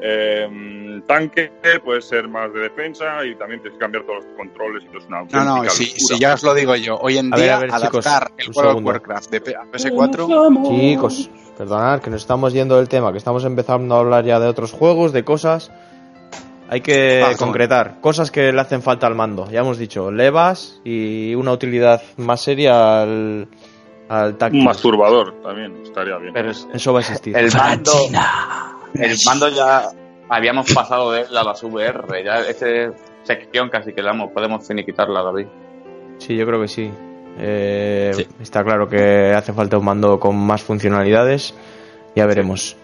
[0.00, 1.50] eh, tanque,
[1.84, 4.98] puede ser más de defensa y también tienes que cambiar todos los controles y todo
[4.98, 7.56] es una No, no, si, ya os lo digo yo, hoy en A ver, día
[7.56, 8.06] a ver, chicos,
[8.38, 8.90] el of segundo.
[8.90, 13.44] Warcraft de P- a PS4 Chicos, perdonad que nos estamos yendo del tema, que estamos
[13.44, 15.70] empezando a hablar ya de otros juegos, de cosas.
[16.68, 17.36] Hay que Perdón.
[17.46, 19.48] concretar cosas que le hacen falta al mando.
[19.50, 23.46] Ya hemos dicho, levas y una utilidad más seria al,
[24.08, 24.58] al táctil.
[24.60, 26.34] Un masturbador también estaría bien.
[26.34, 27.36] Pero es- Eso va a existir.
[27.36, 27.92] el mando,
[29.00, 29.88] el mando ya
[30.28, 32.24] habíamos pasado de él a las VR.
[32.24, 32.66] Ya esa
[33.24, 35.46] sección casi que damos, podemos finiquitarla, David.
[36.18, 36.90] Sí, yo creo que sí.
[37.38, 38.26] Eh, Sí.
[38.40, 41.54] Está claro que hace falta un mando con más funcionalidades.
[42.14, 42.76] Ya veremos.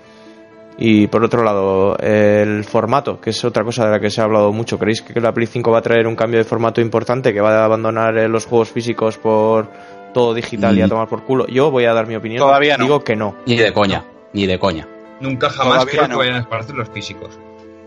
[0.79, 4.25] Y por otro lado, el formato, que es otra cosa de la que se ha
[4.25, 4.79] hablado mucho.
[4.79, 7.33] ¿Creéis que la Play 5 va a traer un cambio de formato importante?
[7.33, 9.68] ¿Que va a abandonar eh, los juegos físicos por
[10.14, 10.90] todo digital y a Mm.
[10.90, 11.46] tomar por culo?
[11.46, 12.38] Yo voy a dar mi opinión.
[12.40, 12.85] Todavía no.
[12.85, 13.37] Digo que no.
[13.46, 14.88] Ni de coña, ni de coña.
[15.22, 16.08] Nunca jamás creo no.
[16.11, 17.38] que vayan a desaparecer los físicos.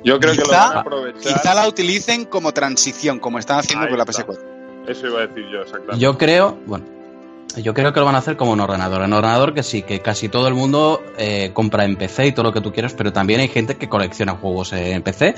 [0.03, 1.33] Yo creo que lo Quizá- van a aprovechar.
[1.33, 4.23] quizá la utilicen como transición, como están haciendo Ahí con la está.
[4.25, 4.39] PS4.
[4.87, 5.99] Eso iba a decir yo, exactamente.
[5.99, 6.85] Yo creo, bueno,
[7.57, 9.01] yo creo que lo van a hacer como en ordenador.
[9.01, 12.43] En ordenador que sí, que casi todo el mundo eh, compra en PC y todo
[12.43, 15.33] lo que tú quieras, pero también hay gente que colecciona juegos en PC.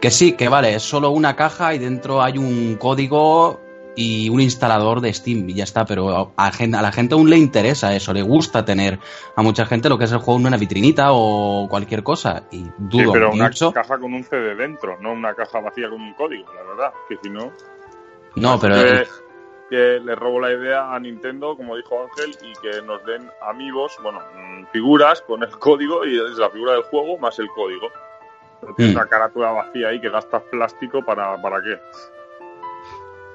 [0.00, 3.60] Que sí, que vale, es solo una caja y dentro hay un código
[3.96, 7.94] y un instalador de Steam y ya está, pero a, la gente aún le interesa
[7.94, 8.98] eso, le gusta tener
[9.36, 12.44] a mucha gente lo que es el juego en una vitrinita o cualquier cosa.
[12.50, 16.00] Y Sí, dudo pero una caja con un CD dentro, no una caja vacía con
[16.00, 16.92] un código, la verdad.
[17.08, 17.52] Que si no.
[18.36, 19.06] No, pero que,
[19.68, 23.96] que le robo la idea a Nintendo, como dijo Ángel, y que nos den amigos,
[24.02, 27.88] bueno, mm, figuras con el código y es la figura del juego más el código.
[28.76, 28.90] Mm.
[28.90, 31.80] una carátula vacía ahí que gastas plástico para, para qué.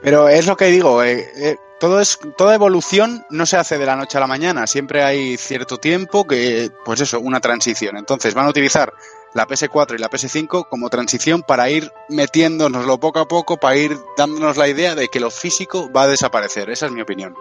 [0.05, 3.85] Pero es lo que digo, eh, eh, todo es, toda evolución no se hace de
[3.85, 7.97] la noche a la mañana, siempre hay cierto tiempo que, pues eso, una transición.
[7.97, 8.93] Entonces van a utilizar
[9.33, 13.97] la PS4 y la PS5 como transición para ir metiéndonoslo poco a poco, para ir
[14.17, 16.69] dándonos la idea de que lo físico va a desaparecer.
[16.69, 17.35] Esa es mi opinión.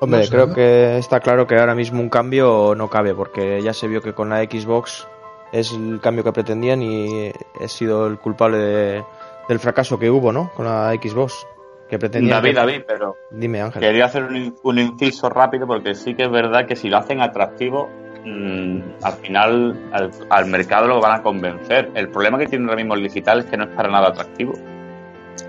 [0.00, 0.54] Hombre, No sé, creo ¿no?
[0.54, 4.14] que está claro que ahora mismo un cambio no cabe, porque ya se vio que
[4.14, 5.06] con la Xbox
[5.52, 9.04] es el cambio que pretendían y he sido el culpable de-
[9.48, 10.52] del fracaso que hubo, ¿no?
[10.54, 11.46] Con la Xbox.
[11.88, 12.36] Que pretendían.
[12.42, 13.80] David, que- David, pero Dime, Ángel.
[13.80, 17.20] quería hacer un, un inciso rápido porque sí que es verdad que si lo hacen
[17.20, 17.88] atractivo,
[18.24, 21.90] mm, al final al, al mercado lo van a convencer.
[21.94, 24.54] El problema que tiene ahora mismo el digital es que no es para nada atractivo.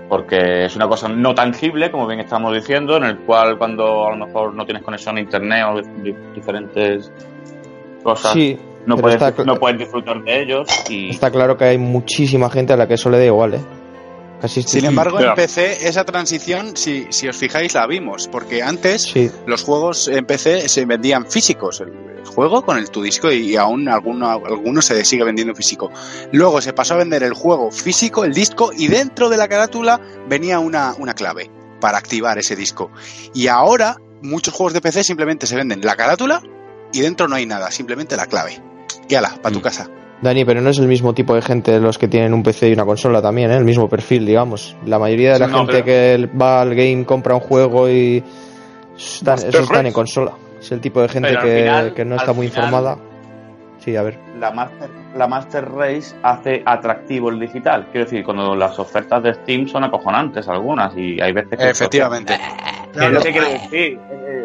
[0.08, 4.16] Porque es una cosa no tangible, como bien estamos diciendo, en el cual cuando a
[4.16, 7.12] lo mejor no tienes conexión a internet o di- diferentes
[8.02, 11.78] cosas, Sí, no, puedes, está no puedes disfrutar de ellos y está claro que hay
[11.78, 13.60] muchísima gente a la que eso le da igual, ¿eh?
[14.40, 15.34] Casi Sin embargo, en.
[15.34, 20.24] PC esa transición, si, si os fijáis, la vimos, porque antes Sí, los juegos en
[20.26, 24.82] PC se vendían físicos, el el juego con el tu disco y aún alguno, alguno
[24.82, 25.90] se sigue vendiendo físico.
[26.32, 30.00] Luego se pasó a vender el juego físico, el disco, y dentro de la carátula
[30.28, 31.48] venía una, una clave
[31.80, 32.90] para activar ese disco.
[33.34, 36.42] Y ahora muchos juegos de PC simplemente se venden la carátula
[36.92, 38.60] y dentro no hay nada, simplemente la clave.
[39.08, 39.62] Y ala, para tu Mm.
[39.62, 39.88] casa.
[40.20, 42.72] Dani, pero no es el mismo tipo de gente los que tienen un PC y
[42.72, 43.56] una consola también, ¿eh?
[43.56, 44.76] el mismo perfil, digamos.
[44.84, 48.22] La mayoría de la Sí, no, gente que va al game, compra un juego y
[48.96, 49.38] esos están
[49.68, 49.86] Race.
[49.86, 50.32] en consola.
[50.60, 52.98] Es el tipo de gente que, final- que no está muy final- informada.
[53.78, 54.18] Sí, a ver.
[54.40, 57.86] La Master, la Master Race hace atractivo el digital.
[57.92, 61.70] Quiero decir, cuando las ofertas de Steam son acojonantes algunas y hay veces que...
[61.70, 62.36] Efectivamente.
[62.98, 63.98] Que quiero decir.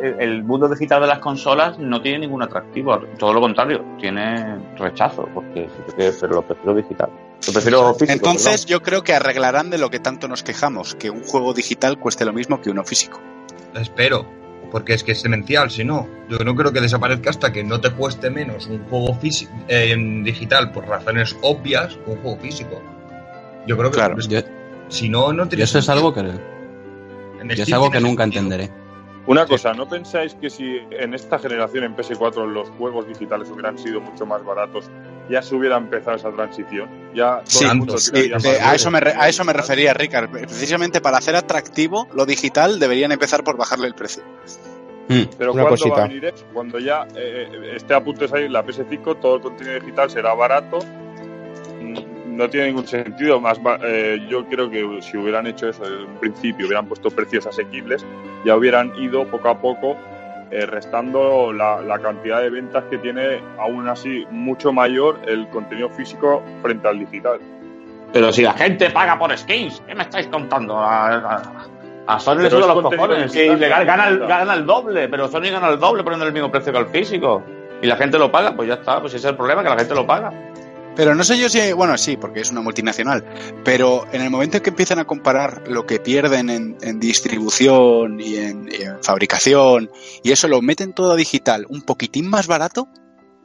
[0.04, 2.98] El, el mundo digital de las consolas no tiene ningún atractivo.
[3.18, 5.28] Todo lo contrario, tiene rechazo.
[5.34, 5.68] Porque
[6.20, 7.10] pero lo prefiero digital.
[7.48, 8.12] Lo prefiero físico.
[8.14, 11.98] Entonces yo creo que arreglarán de lo que tanto nos quejamos, que un juego digital
[12.00, 13.20] cueste lo mismo que uno físico.
[13.76, 14.26] Espero,
[14.72, 16.08] porque es que es demencial, si no.
[16.30, 19.92] Yo no creo que desaparezca hasta que no te cueste menos un juego físico, eh,
[19.92, 22.82] en digital por razones obvias que un juego físico.
[23.68, 24.18] Yo creo que Claro.
[24.20, 24.42] es- Yo-
[24.90, 26.22] si no, no tiene eso es algo que,
[27.44, 28.44] En es algo que nunca sentido.
[28.44, 28.72] entenderé.
[29.26, 33.78] Una cosa, ¿no pensáis que si en esta generación en PS4 los juegos digitales hubieran
[33.78, 34.90] sido mucho más baratos,
[35.30, 36.90] ya se hubiera empezado esa transición?
[37.16, 39.54] Ya todo Sí, el mundo sí, Sí, eh, a, eso me re- a eso me
[39.54, 40.30] refería, Ricard.
[40.30, 44.24] Precisamente para hacer atractivo lo digital deberían empezar por bajarle el precio.
[45.08, 45.22] Mm.
[45.38, 45.96] Pero Una ¿cuándo cosita.
[45.96, 46.46] va a venir eso?
[46.54, 50.34] Cuando ya eh, esté a punto de salir la PS5, todo el contenido digital será
[50.34, 50.80] barato.
[52.34, 53.40] No tiene ningún sentido.
[53.40, 57.46] Más eh, yo creo que si hubieran hecho eso desde un principio, hubieran puesto precios
[57.46, 58.06] asequibles,
[58.44, 59.96] ya hubieran ido poco a poco
[60.52, 65.90] eh, restando la, la cantidad de ventas que tiene, aún así, mucho mayor el contenido
[65.90, 67.40] físico frente al digital.
[68.12, 70.78] Pero si la gente paga por skins, ¿qué me estáis contando?
[70.78, 71.42] A, a,
[72.06, 73.32] a Sony le es los cojones.
[73.32, 76.72] Sí, le gana, el, el doble, pero Sony gana el doble poniendo el mismo precio
[76.72, 77.42] que el físico.
[77.82, 79.78] Y la gente lo paga, pues ya está, pues ese es el problema, que la
[79.78, 80.32] gente lo paga.
[80.96, 83.24] Pero no sé yo si, bueno, sí, porque es una multinacional,
[83.64, 88.20] pero en el momento en que empiezan a comparar lo que pierden en, en distribución
[88.20, 89.90] y en, y en fabricación
[90.24, 92.88] y eso lo meten todo a digital un poquitín más barato,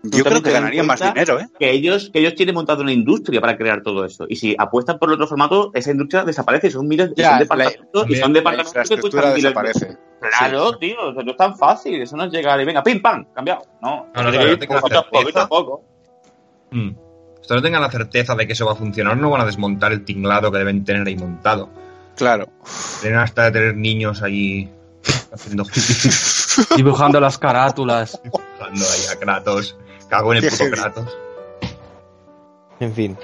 [0.05, 1.49] yo creo que ganarían más dinero, ¿eh?
[1.59, 4.26] Que ellos, que ellos tienen montado una industria para crear todo eso.
[4.28, 6.68] Y si apuestan por el otro formato, esa industria desaparece.
[6.68, 9.99] y Son miles Ya, son la- departamentos y son La departamentos que cuestan miles de-.
[10.38, 12.01] Claro, tío, no es tan fácil.
[12.01, 13.62] Eso no es llegar y venga, pim, pam, cambiado.
[13.82, 14.80] No, No, no, no, tengo la
[15.11, 15.82] poquito a poco,
[17.41, 19.93] Hasta no tengan la certeza de que eso va a funcionar, no van a desmontar
[19.93, 21.70] el tinglado que deben tener ahí montado.
[22.16, 22.49] Claro.
[23.01, 24.68] Tienen hasta de tener niños allí
[25.32, 25.64] haciendo
[26.76, 28.20] Dibujando las carátulas.
[28.30, 29.76] jugando ahí a Kratos.
[30.09, 30.64] Cago en el puto.
[30.70, 31.16] Kratos.
[32.80, 33.16] En fin.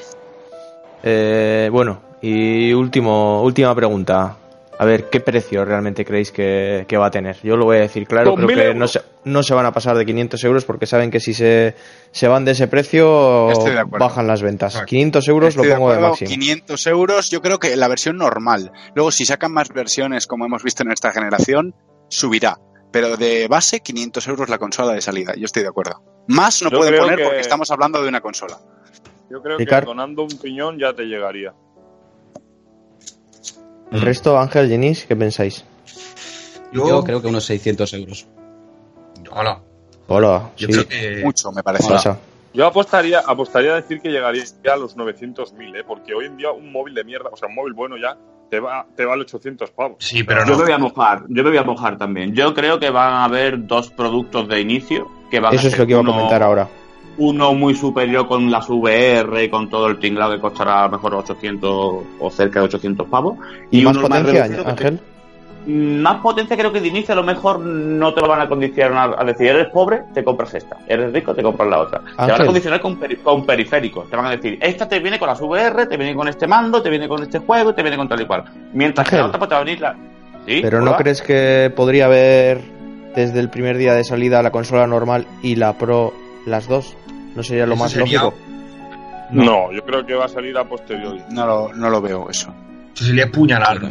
[1.02, 4.36] Eh, bueno, y último, última pregunta.
[4.84, 7.38] A ver, ¿qué precio realmente creéis que, que va a tener?
[7.42, 9.96] Yo lo voy a decir claro, creo que no se, no se van a pasar
[9.96, 11.74] de 500 euros porque saben que si se,
[12.10, 14.74] se van de ese precio de bajan las ventas.
[14.74, 14.90] Exacto.
[14.90, 16.28] 500 euros Estoy lo pongo de, acuerdo, máximo.
[16.28, 18.72] 500 euros, yo creo que la versión normal.
[18.94, 21.74] Luego, si sacan más versiones, como hemos visto en esta generación,
[22.08, 22.58] subirá.
[22.92, 25.32] Pero de base, 500 euros la consola de salida.
[25.34, 26.02] Yo estoy de acuerdo.
[26.28, 28.58] Más no Yo puede poner que- porque estamos hablando de una consola.
[29.30, 29.84] Yo creo Ricard.
[29.84, 31.54] que donando un piñón ya te llegaría.
[33.94, 35.64] El resto, Ángel, Jenis, ¿qué pensáis?
[36.72, 38.26] Yo, Yo creo que unos 600 euros.
[39.30, 39.60] Hola.
[40.08, 41.22] Hola, Yo sí, creo que.
[41.24, 41.94] Mucho, me parece.
[42.52, 44.42] Yo apostaría, apostaría a decir que llegaría
[44.72, 45.84] a los 900.000, ¿eh?
[45.86, 48.16] porque hoy en día un móvil de mierda, o sea, un móvil bueno ya,
[48.50, 49.96] te, va, te vale 800 pavos.
[50.00, 52.34] Sí, pero Yo me voy a mojar, yo me voy a mojar también.
[52.34, 55.70] Yo creo que van a haber dos productos de inicio que van Eso a es
[55.72, 56.68] ser lo que iba a comentar ahora.
[57.16, 60.92] Uno muy superior con las VR y con todo el tinglado que costará a lo
[60.92, 61.70] mejor 800
[62.20, 63.36] o cerca de 800 pavos.
[63.70, 65.00] ¿Y, más uno potencia, que- Ángel?
[65.66, 69.16] Más potencia creo que de inicio a lo mejor no te lo van a condicionar
[69.18, 72.00] a decir, eres pobre, te compras esta, eres rico, te compras la otra.
[72.00, 72.42] Te van Ángel.
[72.42, 74.10] a condicionar con, peri- con periféricos.
[74.10, 76.82] Te van a decir, esta te viene con las VR, te viene con este mando,
[76.82, 78.44] te viene con este juego, te viene con tal y cual.
[78.74, 79.28] Mientras que la Ángel.
[79.30, 79.96] otra pues, te va a venir la...
[80.46, 80.58] ¿Sí?
[80.60, 82.60] Pero ¿no crees que podría haber
[83.16, 86.12] desde el primer día de salida la consola normal y la Pro
[86.44, 86.94] las dos?
[87.34, 88.34] ¿No sería lo más sería- lógico?
[89.30, 89.72] No.
[89.72, 91.22] yo creo que va a salir a posteriori.
[91.30, 92.52] No lo, no lo veo eso.
[92.94, 93.90] Eso sería puñalarlo.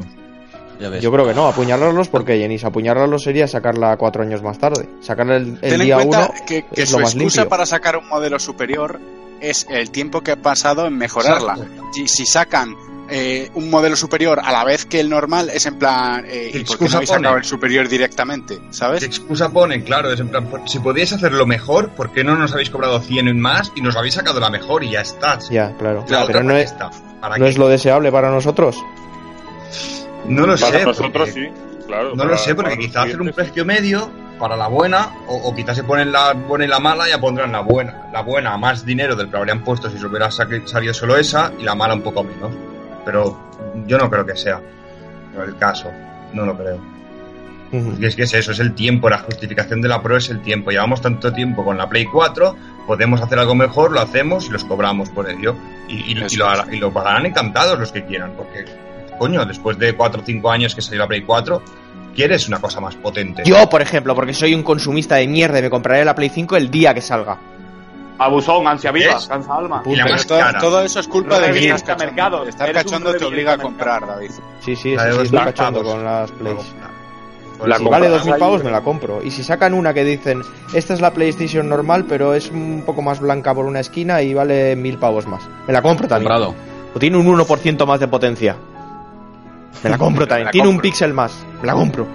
[0.80, 1.02] Ya ves.
[1.04, 4.88] Yo creo que no, apuñalarlos porque Jenis, apuñalarlos sería sacarla cuatro años más tarde.
[5.02, 7.42] Sacarla el, el Ten en día cuenta uno que, que es su lo más excusa
[7.42, 7.50] limpio.
[7.50, 9.00] para sacar un modelo superior
[9.42, 11.58] es el tiempo que ha pasado en mejorarla.
[11.94, 12.76] Si, si sacan
[13.14, 16.60] eh, un modelo superior a la vez que el normal, es en plan, eh, ¿Qué
[16.60, 18.58] ¿y por qué excusa no habéis sacado el superior directamente?
[18.58, 19.04] ¿Qué ¿Sabes?
[19.04, 19.84] excusa ponen?
[19.84, 23.00] Claro, es en plan, por- si podíais hacerlo mejor, ¿por qué no nos habéis cobrado
[23.00, 25.38] 100 en más y nos habéis sacado la mejor y ya está?
[25.52, 26.04] Ya, claro.
[26.10, 26.90] La Pero no ¿para qué es, está?
[27.22, 27.52] ¿Para no qué?
[27.52, 28.78] es lo deseable para nosotros.
[30.26, 30.86] No lo Para sé.
[30.86, 31.48] nosotros porque- sí,
[31.88, 32.10] claro.
[32.12, 34.10] No para- lo sé, porque para quizás hacer un precio medio
[34.40, 37.52] para la buena, o, o quizás se ponen la buena y la mala, ya pondrán
[37.52, 38.08] la buena.
[38.12, 41.16] La buena a más dinero del que habrían puesto si se hubiera sa- salido solo
[41.18, 42.52] esa, y la mala un poco menos.
[43.06, 43.38] Pero
[43.88, 44.62] yo no creo que sea
[45.46, 45.90] el caso.
[46.34, 46.80] No lo creo.
[48.00, 50.42] Y es que es eso, es el tiempo, la justificación de la Pro es el
[50.42, 50.70] tiempo.
[50.70, 54.64] Llevamos tanto tiempo con la Play 4, podemos hacer algo mejor, lo hacemos y los
[54.64, 55.56] cobramos por ello.
[55.90, 58.66] Y, y- y Eso lo, y lo pagarán encantados los que quieran, porque,
[59.18, 61.64] coño, después de 4 o 5 años que salió la Play 4,
[62.16, 63.42] quieres una cosa más potente.
[63.44, 66.56] Yo, por ejemplo, porque soy un consumista de mierda y me compraré la Play 5
[66.56, 67.40] el día que salga.
[68.20, 69.28] Abusón, ansia viva, ¿Ves?
[69.28, 69.82] cansa alma.
[69.86, 70.60] Y la Pero más todo, cara.
[70.60, 72.06] todo eso es culpa de que estás cachondo.
[72.06, 72.44] mercado.
[72.48, 74.32] Estar cachondo te obliga a comprar, David.
[74.62, 75.94] Sí, sí, La sí, estoy cachondo pavos.
[75.96, 76.76] con las Plays.
[77.66, 79.24] La Si eso- vale compras 2.000 ahí, pavos me la compro.
[79.24, 80.42] Y si sacan una que dicen,
[80.74, 84.34] esta es la PlayStation normal, pero es un poco más blanca por una esquina y
[84.34, 85.42] vale 1.000 pavos más.
[85.68, 86.30] Me la compro también.
[86.32, 86.56] Comprado.
[86.94, 88.56] O tiene un 1% más de potencia.
[89.84, 90.46] Me la compro también.
[90.46, 91.46] la tiene un píxel más.
[91.62, 92.06] Me la compro.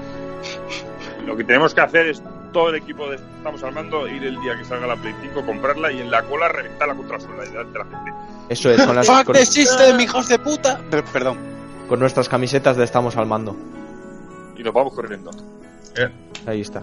[1.27, 2.23] Lo que tenemos que hacer es
[2.53, 5.45] todo el equipo de Estamos al Mando ir el día que salga la Play 5,
[5.47, 8.13] comprarla y en la cola reventar la consola y delante de la gente.
[8.49, 10.81] Eso es, con, las, ¡Fuck con, the system, hijos de puta!
[10.91, 11.39] Per- perdón.
[11.89, 13.55] con nuestras camisetas de Estamos al Mando.
[14.57, 15.31] Y nos vamos corriendo.
[15.97, 16.09] Eh,
[16.47, 16.83] Ahí está.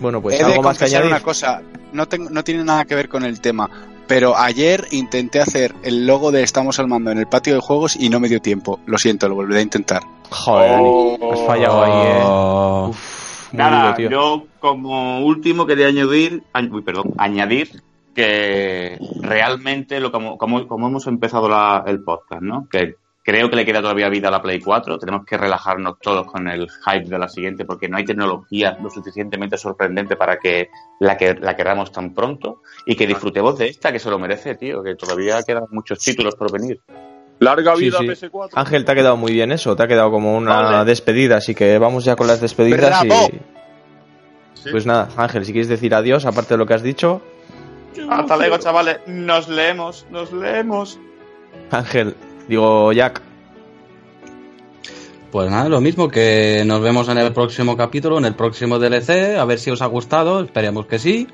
[0.00, 1.06] Bueno, pues He de algo más que añadir.
[1.06, 1.62] una cosa,
[1.92, 3.70] no, tengo- no tiene nada que ver con el tema,
[4.06, 7.96] pero ayer intenté hacer el logo de Estamos al Mando en el patio de juegos
[7.96, 8.80] y no me dio tiempo.
[8.86, 10.02] Lo siento, lo volveré a intentar.
[10.30, 12.22] Joder, Dani, has fallado ahí, eh.
[12.24, 12.86] Oh.
[12.90, 13.13] Uf,
[13.56, 17.70] Nada, duro, yo como último quería añadir, añ- uy, perdón, añadir
[18.14, 22.68] que realmente lo como, como, como hemos empezado la- el podcast, ¿no?
[22.70, 26.26] Que creo que le queda todavía vida a la Play 4, tenemos que relajarnos todos
[26.26, 30.68] con el hype de la siguiente porque no hay tecnología lo suficientemente sorprendente para que
[31.00, 34.54] la que la queramos tan pronto y que disfrutemos de esta que se lo merece,
[34.56, 36.80] tío, que todavía quedan muchos títulos por venir.
[37.44, 38.06] Larga Sí, vida sí.
[38.06, 38.50] PS4.
[38.54, 40.84] Ángel, te ha quedado muy bien eso, te ha quedado como una Vale.
[40.84, 43.28] despedida, así que vamos ya con las despedidas ¡Bravo!
[43.32, 43.36] y...
[44.62, 44.68] sí.
[44.70, 47.20] Pues nada, Ángel, si quieres decir adiós, aparte de lo que has dicho,
[48.10, 48.98] Hasta luego, chavales.
[49.06, 50.98] Nos leemos, nos leemos.
[51.70, 52.16] Ángel,
[52.48, 53.20] digo Jack,
[55.30, 59.36] Pues nada, lo mismo que nos vemos en el próximo capítulo, en el próximo DLC,
[59.38, 61.26] a ver si os ha gustado, esperemos que sí.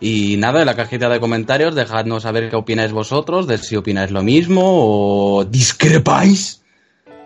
[0.00, 4.10] Y nada, en la cajita de comentarios dejadnos saber qué opináis vosotros, de si opináis
[4.10, 6.62] lo mismo o discrepáis.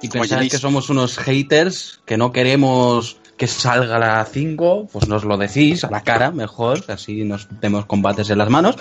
[0.01, 5.09] Y Como pensáis que somos unos haters, que no queremos que salga la 5, pues
[5.09, 8.77] nos lo decís a la cara, mejor, que así nos demos combates en las manos.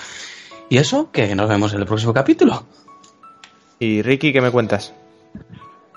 [0.68, 2.66] Y eso, que nos vemos en el próximo capítulo.
[3.80, 4.94] y Ricky, ¿qué me cuentas?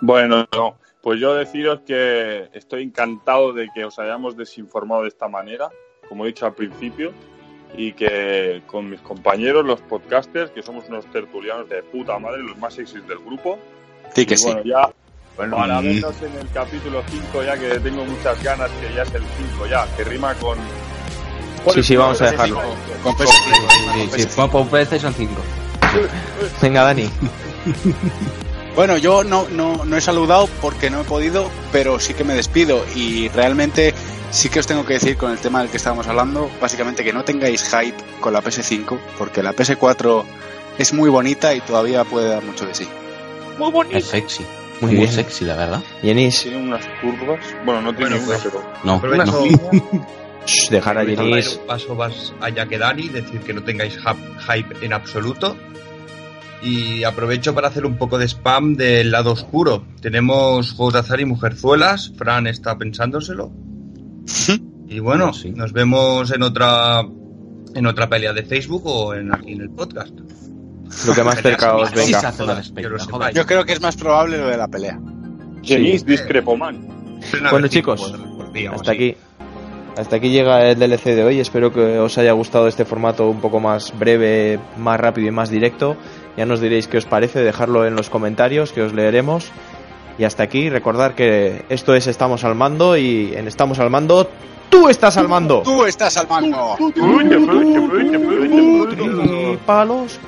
[0.00, 0.76] Bueno, no.
[1.02, 5.70] Pues yo deciros que estoy encantado de que os hayamos desinformado de esta manera,
[6.08, 7.12] como he dicho al principio,
[7.74, 12.58] y que con mis compañeros, los podcasters, que somos unos tertulianos de puta madre, los
[12.58, 13.58] más sexys del grupo.
[14.14, 14.46] Sí que y sí.
[14.46, 14.90] bueno, ya
[15.36, 19.14] Bueno, para vernos en el capítulo 5 ya que tengo muchas ganas, que ya es
[19.14, 20.58] el 5 ya, que rima con...
[21.74, 22.60] Sí, sí, vamos a dejarlo.
[23.02, 24.10] Con PS5.
[24.12, 25.32] Sí, sí, PlayStation 5.
[26.62, 27.08] Venga, Dani.
[28.76, 32.34] Bueno, yo no, no, no he saludado porque no he podido, pero sí que me
[32.34, 33.92] despido y realmente
[34.30, 37.12] sí que os tengo que decir con el tema del que estábamos hablando, básicamente que
[37.12, 40.24] no tengáis hype con la PS5 porque la PS4
[40.78, 42.88] es muy bonita y todavía puede dar mucho de sí.
[43.58, 44.00] Muy Es bonito.
[44.00, 44.46] sexy.
[44.80, 45.82] Muy Muy sexy, la verdad.
[46.02, 47.40] Yenis, Tiene unas curvas.
[47.66, 48.72] Bueno, no tiene Bueno, una, pero...
[48.84, 50.06] No, Aprovecho, no.
[50.46, 51.52] shh, dejar a Yenis.
[51.54, 55.54] el paso más allá que Dani, decir que no tengáis hype en absoluto.
[56.62, 59.84] Y aprovecho para hacer un poco de spam del lado oscuro.
[60.02, 62.12] Tenemos juegos de azar y mujerzuelas.
[62.16, 63.50] Fran está pensándoselo.
[64.90, 65.52] Y bueno, sí.
[65.52, 67.02] nos vemos en otra
[67.76, 70.12] en otra pelea de Facebook o en aquí en el podcast.
[71.06, 72.32] Lo que más cerca os venga.
[72.74, 73.30] Que lo.
[73.30, 74.98] Yo creo que es más probable lo de la pelea.
[75.62, 77.20] Jenis Discrepoman.
[77.30, 79.14] Plena Bueno, chicos, por- por día o Hasta aquí.
[80.00, 81.40] Hasta aquí llega el DLC de hoy.
[81.40, 85.50] Espero que os haya gustado este formato un poco más breve, más rápido y más
[85.50, 85.94] directo.
[86.38, 89.50] Ya nos diréis qué os parece, dejadlo en los comentarios que os leeremos.
[90.16, 94.26] Y hasta aquí, recordar que esto es Estamos al Mando y en Estamos al Mando,
[94.70, 95.60] tú estás al mando.
[95.62, 96.78] Tú estás al mando.
[98.96, 100.18] Y palos.